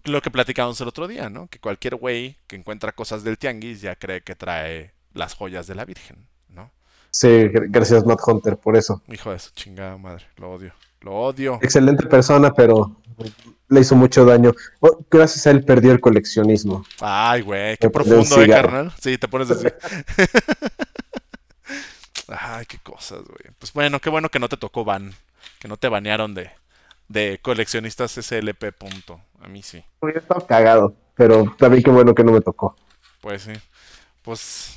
[0.05, 1.47] Lo que platicábamos el otro día, ¿no?
[1.47, 5.76] Que cualquier güey que encuentra cosas del tianguis ya cree que trae las joyas de
[5.76, 6.72] la Virgen, ¿no?
[7.09, 9.01] Sí, gr- gracias Matt Hunter por eso.
[9.07, 10.26] Hijo de su chingada madre.
[10.38, 10.74] Lo odio.
[11.01, 11.59] Lo odio.
[11.61, 12.95] Excelente persona, pero
[13.70, 14.51] le hizo mucho daño.
[14.80, 16.86] Oh, gracias a él perdió el coleccionismo.
[17.01, 18.93] Ay, güey, qué profundo, ¿eh, carnal?
[19.01, 19.68] Sí, te pones así.
[22.28, 23.53] Ay, qué cosas, güey.
[23.59, 25.13] Pues bueno, qué bueno que no te tocó ban.
[25.59, 26.51] Que no te banearon de,
[27.07, 28.71] de coleccionistas SLP.
[28.78, 29.21] Punto.
[29.41, 29.84] A mí sí.
[29.99, 32.76] Hubiera estado cagado, pero también qué bueno que no me tocó.
[33.21, 33.53] Pues sí.
[34.23, 34.76] Pues.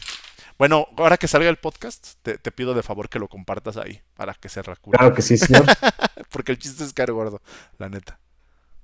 [0.58, 4.02] Bueno, ahora que salga el podcast, te, te pido de favor que lo compartas ahí.
[4.14, 4.98] Para que se recule.
[4.98, 5.64] Claro que sí, señor.
[6.30, 7.40] Porque el chiste es caer gordo,
[7.78, 8.18] la neta.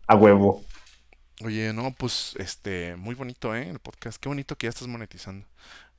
[0.07, 0.65] A huevo.
[1.43, 3.69] Oye, no, pues, este, muy bonito, ¿eh?
[3.69, 4.19] El podcast.
[4.19, 5.47] Qué bonito que ya estás monetizando.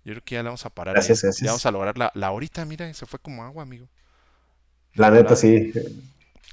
[0.06, 1.00] Yo creo que ya le vamos a parar.
[1.00, 1.04] ahí.
[1.08, 1.50] Gracias, Ya gracias.
[1.52, 3.90] vamos a lograr la, la horita, mira, se fue como agua, amigo.
[4.96, 5.72] La neta, sí.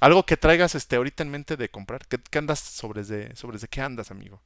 [0.01, 2.07] Algo que traigas este ahorita en mente de comprar.
[2.07, 4.43] ¿Qué, qué andas sobre de, sobre de qué andas, amigo?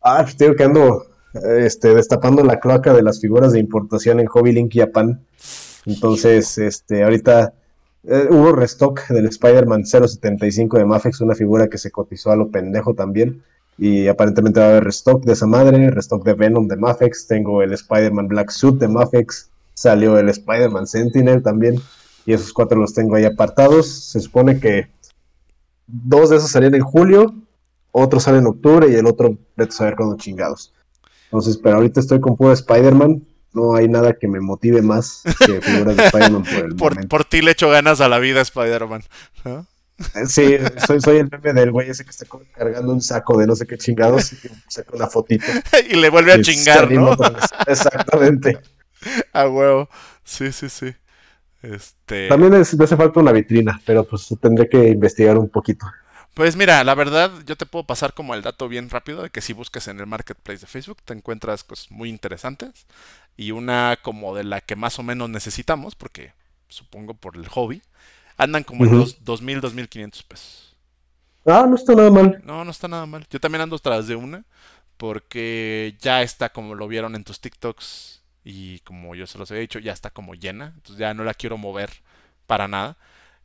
[0.00, 4.20] Ah, pues digo que ando eh, este, destapando la cloaca de las figuras de importación
[4.20, 5.24] en Hobby Link Japan.
[5.86, 7.54] Entonces, este, ahorita
[8.04, 12.50] eh, hubo restock del Spider-Man 075 de Mafex, una figura que se cotizó a lo
[12.50, 13.42] pendejo también.
[13.78, 17.62] Y aparentemente va a haber restock de esa madre, restock de Venom de Mafex, tengo
[17.62, 21.80] el Spider-Man Black Suit de Mafex, salió el Spider-Man Sentinel también,
[22.26, 23.88] y esos cuatro los tengo ahí apartados.
[23.88, 24.88] Se supone que
[25.86, 27.34] dos de esos salían en julio,
[27.90, 30.72] otro sale en octubre y el otro, vete a saber cuándo chingados.
[31.24, 35.60] Entonces, pero ahorita estoy con puro Spider-Man, no hay nada que me motive más que
[35.60, 37.08] figuras de Spider-Man por el por, momento.
[37.08, 39.02] por ti le echo ganas a la vida, Spider-Man.
[39.44, 39.66] ¿no?
[40.28, 43.54] Sí, soy, soy el meme del güey ese que está cargando un saco de no
[43.56, 45.44] sé qué chingados y que saca una fotito.
[45.90, 47.16] y le vuelve a y chingar, ¿no?
[47.66, 48.58] Exactamente.
[49.32, 49.88] A huevo.
[50.24, 50.94] Sí, sí, sí.
[51.62, 52.28] Este.
[52.28, 55.86] También es- me hace falta una vitrina, pero pues tendré que investigar un poquito.
[56.34, 59.42] Pues mira, la verdad, yo te puedo pasar como el dato bien rápido de que
[59.42, 62.86] si buscas en el marketplace de Facebook te encuentras cosas muy interesantes
[63.36, 66.32] y una como de la que más o menos necesitamos, porque
[66.68, 67.82] supongo por el hobby,
[68.36, 68.96] andan como en Ujú.
[68.96, 70.76] los 2.000, 2.500 pesos.
[71.46, 72.42] Ah, no está nada mal.
[72.44, 73.26] No, no está nada mal.
[73.30, 74.44] Yo también ando tras de una
[74.98, 79.56] porque ya está como lo vieron en tus TikToks y como yo se los he
[79.58, 81.90] dicho, ya está como llena, entonces ya no la quiero mover
[82.46, 82.96] para nada.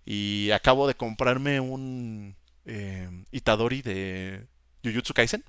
[0.05, 2.35] Y acabo de comprarme un
[2.65, 4.47] eh, Itadori de
[4.83, 5.43] Jujutsu Kaisen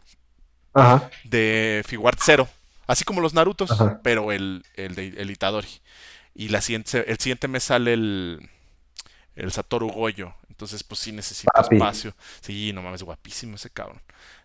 [0.74, 1.10] Ajá.
[1.22, 2.48] de Figuart Zero,
[2.86, 4.00] así como los Narutos, Ajá.
[4.02, 5.68] pero el, el, de, el Itadori.
[6.34, 8.48] Y la siguiente, el siguiente me sale el,
[9.38, 10.34] el Satoru Goyo.
[10.48, 11.76] Entonces, pues sí necesito Papi.
[11.76, 12.14] espacio.
[12.40, 14.00] Sí, no mames, guapísimo ese cabrón.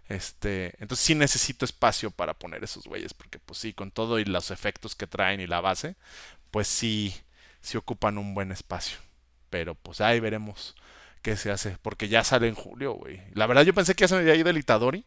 [0.10, 4.26] Este, entonces sí necesito espacio para poner esos güeyes, porque pues sí, con todo y
[4.26, 5.96] los efectos que traen y la base,
[6.52, 7.16] pues sí,
[7.62, 8.98] sí ocupan un buen espacio.
[9.50, 10.76] Pero pues ahí veremos
[11.22, 13.22] qué se hace, porque ya sale en julio, güey.
[13.34, 15.06] La verdad yo pensé que ya se me había ido el Itadori,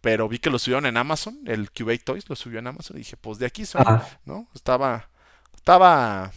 [0.00, 3.00] pero vi que lo subieron en Amazon, el Cubase Toys lo subió en Amazon y
[3.00, 4.08] dije, pues de aquí Ajá.
[4.24, 4.48] ¿no?
[4.54, 5.08] Estaba,
[5.54, 6.32] estaba,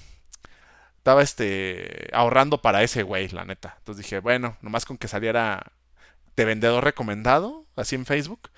[1.02, 3.74] estaba este, ahorrando para ese güey, la neta.
[3.80, 5.72] Entonces dije, bueno, nomás con que saliera
[6.36, 8.50] de vendedor recomendado, así en Facebook,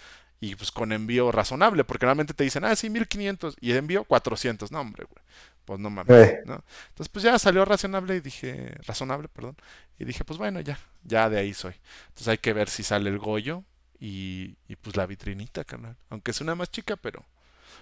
[0.42, 4.04] y pues con envío razonable, porque normalmente te dicen, ah, sí, 1500, y de envío
[4.04, 5.24] 400, no, hombre, güey.
[5.66, 6.42] Pues no mames, Eh.
[6.46, 6.62] ¿no?
[6.90, 9.56] Entonces pues ya salió razonable y dije, razonable, perdón,
[9.98, 11.76] y dije, pues bueno, ya, ya de ahí soy.
[12.10, 13.64] Entonces hay que ver si sale el Goyo
[14.00, 15.96] y, y pues la vitrinita, carnal.
[16.10, 17.26] Aunque es una más chica, pero,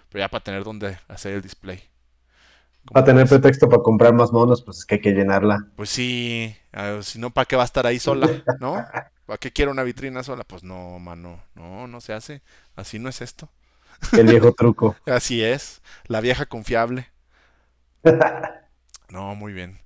[0.09, 1.83] pero ya para tener donde hacer el display.
[2.85, 5.67] ¿Cómo Para tener pretexto para comprar más monos, pues es que hay que llenarla.
[5.75, 6.55] Pues sí,
[7.01, 8.29] si no, ¿para qué va a estar ahí sola?
[8.59, 8.75] ¿No?
[9.25, 10.43] ¿Para qué quiero una vitrina sola?
[10.43, 12.41] Pues no, mano, no, no se hace.
[12.75, 13.49] Así no es esto.
[14.13, 14.95] El viejo truco.
[15.05, 17.09] Así es, la vieja confiable.
[19.09, 19.77] No, muy bien.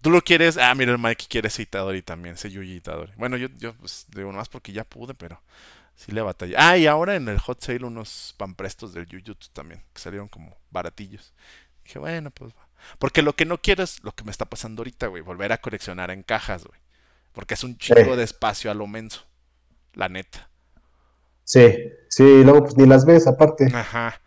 [0.00, 3.12] Tú lo quieres, ah, mira, el Mike quiere ese Itadori también, ese Yuji Itadori.
[3.16, 5.40] Bueno, yo, yo pues digo más porque ya pude, pero
[5.94, 6.56] sí le batallé.
[6.58, 10.56] Ah, y ahora en el hot sale unos panprestos del Jujutsu también, que salieron como
[10.72, 11.32] baratillos.
[11.84, 12.68] Dije, bueno, pues va.
[12.98, 15.58] Porque lo que no quiero es lo que me está pasando ahorita, güey, volver a
[15.58, 16.80] coleccionar en cajas, güey.
[17.32, 18.16] Porque es un chingo Sí.
[18.16, 19.24] de espacio a lo menso.
[19.94, 20.48] La neta.
[21.44, 21.74] Sí,
[22.08, 23.66] sí, y luego pues ni las ves aparte.
[23.74, 24.20] Ajá.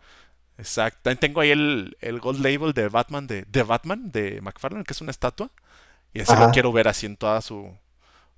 [0.58, 1.00] Exacto.
[1.02, 4.92] También tengo ahí el, el Gold Label de Batman de, de Batman de McFarlane, que
[4.92, 5.50] es una estatua.
[6.14, 6.50] Y así lo Ajá.
[6.52, 7.76] quiero ver así en toda su,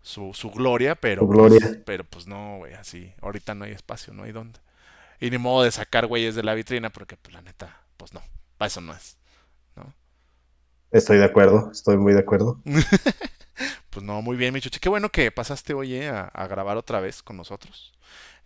[0.02, 1.82] su, su gloria, pero, Su pues, gloria.
[1.86, 3.12] pero pues no, güey, así.
[3.22, 4.58] Ahorita no hay espacio, no hay dónde.
[5.20, 8.22] Y ni modo de sacar güeyes de la vitrina, porque pues la neta, pues no,
[8.59, 9.16] para eso no es.
[10.90, 12.61] Estoy de acuerdo, estoy muy de acuerdo.
[13.90, 14.78] Pues no, muy bien, Michuchi.
[14.78, 17.92] Qué bueno que pasaste hoy eh, a, a grabar otra vez con nosotros.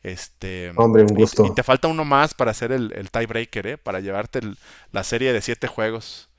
[0.02, 0.72] Este.
[0.76, 1.44] Hombre, un gusto.
[1.44, 3.76] Y, te falta uno más para hacer el, el tiebreaker, ¿eh?
[3.76, 4.56] Para llevarte el-
[4.90, 6.30] la serie de siete juegos.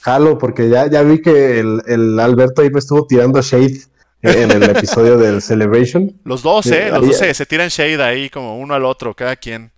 [0.00, 3.82] Jalo, porque ya, ya vi que el, el Alberto ahí me estuvo tirando shade
[4.22, 6.18] en el episodio del Celebration.
[6.24, 6.88] Los dos, ¿eh?
[6.90, 9.72] Los dos se, se tiran shade ahí como uno al otro, cada quien.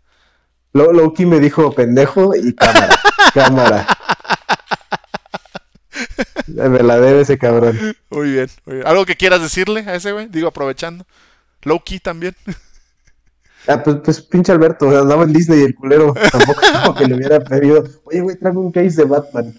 [0.72, 2.98] Lo- Loki me dijo pendejo y cámara,
[3.34, 3.86] cámara.
[6.46, 7.78] Me la debe ese cabrón.
[8.10, 8.86] Muy bien, muy bien.
[8.86, 10.26] ¿Algo que quieras decirle a ese güey?
[10.28, 11.04] Digo, aprovechando.
[11.62, 12.34] Loki también.
[13.68, 16.12] Ah, pues, pues pinche Alberto, andaba en Disney el culero.
[16.32, 19.54] Tampoco como que le hubiera pedido, oye, güey, traigo un case de Batman.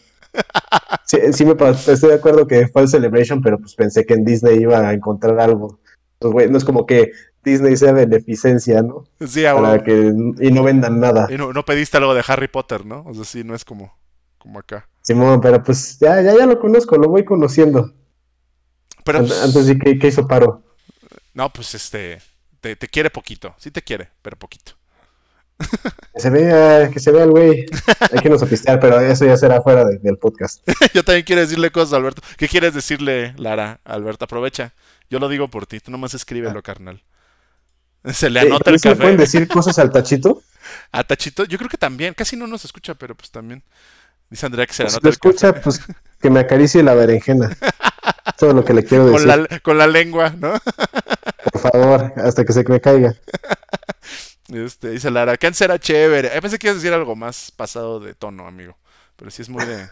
[1.06, 4.16] Sí, sí me pasó, estoy de acuerdo que fue el Celebration, pero pues pensé que
[4.16, 5.80] en Disney iba a encontrar algo.
[6.20, 7.14] Pues, güey, no es como que
[7.44, 9.06] Disney sea beneficencia, ¿no?
[9.26, 9.84] Sí, a Para huevo.
[9.84, 11.28] que y no vendan nada.
[11.30, 13.04] Y no, no pediste algo de Harry Potter, ¿no?
[13.06, 13.98] O sea, sí, no es como,
[14.38, 14.88] como acá.
[15.02, 17.94] Simón, pero pues ya, ya, ya lo conozco, lo voy conociendo.
[19.04, 20.64] Pero, An- pues, Antes sí que, que hizo paro.
[21.34, 22.20] no, pues este,
[22.62, 23.54] te, te quiere poquito.
[23.58, 24.74] Sí te quiere, pero poquito.
[26.14, 27.66] Que se vea, que se vea el güey.
[28.12, 30.62] Hay que nos apistear, pero eso ya será fuera de- del podcast.
[30.94, 32.22] Yo también quiero decirle cosas Alberto.
[32.38, 33.80] ¿Qué quieres decirle, Lara?
[33.84, 34.74] Alberto, aprovecha.
[35.10, 37.04] Yo lo digo por ti, tú nomás escríbelo, carnal.
[38.14, 39.18] Se le Eh, anota el ¿también se le pueden café.
[39.18, 40.44] decir cosas al tachito?
[40.92, 43.64] A Tachito, yo creo que también, casi no nos escucha, pero pues también.
[44.30, 45.38] Dice Andrea que se le Si anota lo el café.
[45.40, 45.82] escucha, pues
[46.22, 47.56] que me acaricie la berenjena.
[48.38, 49.14] todo lo que le quiero decir.
[49.20, 50.54] Con la, con la lengua, ¿no?
[51.52, 53.16] Por favor, hasta que se me caiga.
[54.50, 56.32] Este, dice Lara, Kant era chévere.
[56.34, 58.78] Yo pensé que ibas a decir algo más pasado de tono, amigo.
[59.16, 59.90] Pero sí es muy de.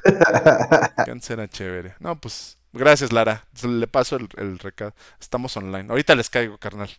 [1.04, 1.96] Kant era chévere.
[2.00, 2.58] No, pues.
[2.74, 3.46] Gracias, Lara.
[3.64, 4.94] Le paso el, el, recado.
[5.20, 5.88] Estamos online.
[5.90, 6.90] Ahorita les caigo, carnal.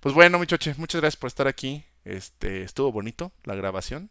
[0.00, 1.84] Pues bueno, muchoche, muchas gracias por estar aquí.
[2.04, 4.10] Este, estuvo bonito la grabación.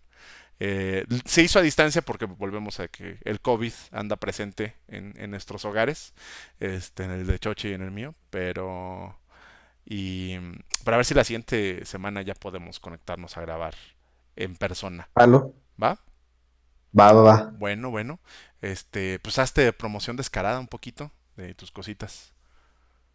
[0.60, 5.32] Eh, se hizo a distancia porque volvemos a que el COVID anda presente en, en
[5.32, 6.14] nuestros hogares,
[6.60, 9.16] este, en el de Choche y en el mío, pero
[9.90, 10.38] y
[10.84, 13.76] para ver si la siguiente semana ya podemos conectarnos a grabar
[14.36, 15.10] en persona.
[15.16, 15.54] ¿Halo?
[15.82, 16.00] ¿Va?
[16.98, 17.54] Va, va, va.
[17.60, 18.20] Bueno, bueno.
[18.62, 22.34] Este, pues hazte promoción descarada un poquito de tus cositas.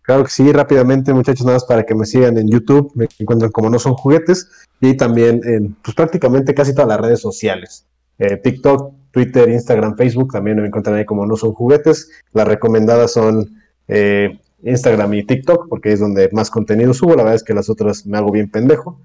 [0.03, 3.53] Claro que sí, rápidamente, muchachos, nada más para que me sigan en YouTube, me encuentran
[3.53, 4.49] como No Son Juguetes,
[4.81, 7.87] y también en pues, prácticamente casi todas las redes sociales.
[8.19, 12.11] Eh, TikTok, Twitter, Instagram, Facebook, también me encuentran ahí como No Son Juguetes.
[12.33, 17.11] Las recomendadas son eh, Instagram y TikTok, porque es donde más contenido subo.
[17.11, 19.01] La verdad es que las otras me hago bien pendejo.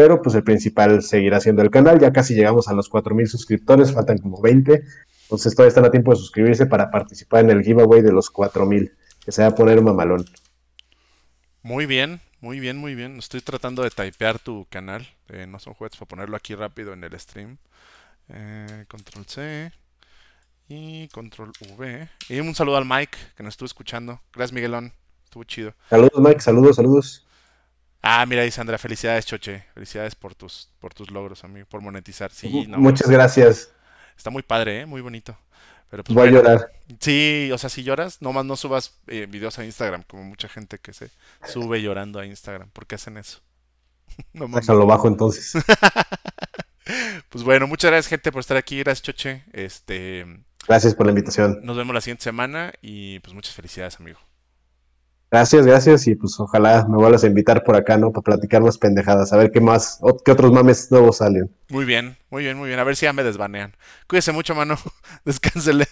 [0.00, 2.00] Pero pues el principal seguirá siendo el canal.
[2.00, 4.82] Ya casi llegamos a los 4.000 suscriptores, faltan como 20.
[5.24, 8.94] Entonces todavía están a tiempo de suscribirse para participar en el giveaway de los 4.000,
[9.22, 10.24] que se va a poner mamalón.
[11.60, 13.18] Muy bien, muy bien, muy bien.
[13.18, 15.06] Estoy tratando de typear tu canal.
[15.28, 17.58] Eh, no son juguetes para ponerlo aquí rápido en el stream.
[18.30, 19.70] Eh, control C
[20.66, 22.08] y control V.
[22.30, 24.18] Y un saludo al Mike que nos estuvo escuchando.
[24.32, 24.94] Gracias, Miguelón.
[25.24, 25.74] Estuvo chido.
[25.90, 26.40] Saludos, Mike.
[26.40, 27.26] Saludos, saludos.
[28.02, 29.64] Ah, mira, dice Andrea, felicidades, Choche.
[29.74, 32.30] Felicidades por tus, por tus logros, amigo, por monetizar.
[32.30, 33.72] Sí, no, Muchas gracias.
[34.16, 34.86] Está muy padre, ¿eh?
[34.86, 35.36] Muy bonito.
[35.90, 36.72] Pero pues, Voy bueno, a llorar.
[37.00, 40.78] Sí, o sea, si lloras, nomás no subas eh, videos a Instagram, como mucha gente
[40.78, 41.10] que se
[41.44, 42.70] sube llorando a Instagram.
[42.70, 43.40] ¿Por qué hacen eso?
[44.32, 45.52] no lo bajo entonces.
[47.28, 48.78] pues bueno, muchas gracias, gente, por estar aquí.
[48.78, 49.44] Gracias, Choche.
[49.52, 50.24] Este.
[50.66, 51.60] Gracias por la invitación.
[51.62, 54.20] Nos vemos la siguiente semana y pues muchas felicidades, amigo.
[55.30, 58.10] Gracias, gracias y pues ojalá me vuelvas a invitar por acá, ¿no?
[58.10, 61.48] Para platicar más pendejadas, a ver qué más, qué otros mames nuevos salen.
[61.68, 62.80] Muy bien, muy bien, muy bien.
[62.80, 63.76] A ver si ya me desbanean.
[64.08, 64.76] Cuídese mucho, mano.
[65.24, 65.86] Descánsele.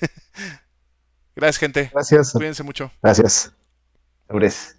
[1.37, 1.91] Gracias, gente.
[1.93, 2.33] Gracias.
[2.33, 2.91] Cuídense mucho.
[3.01, 3.53] Gracias.
[4.29, 4.78] Gracias.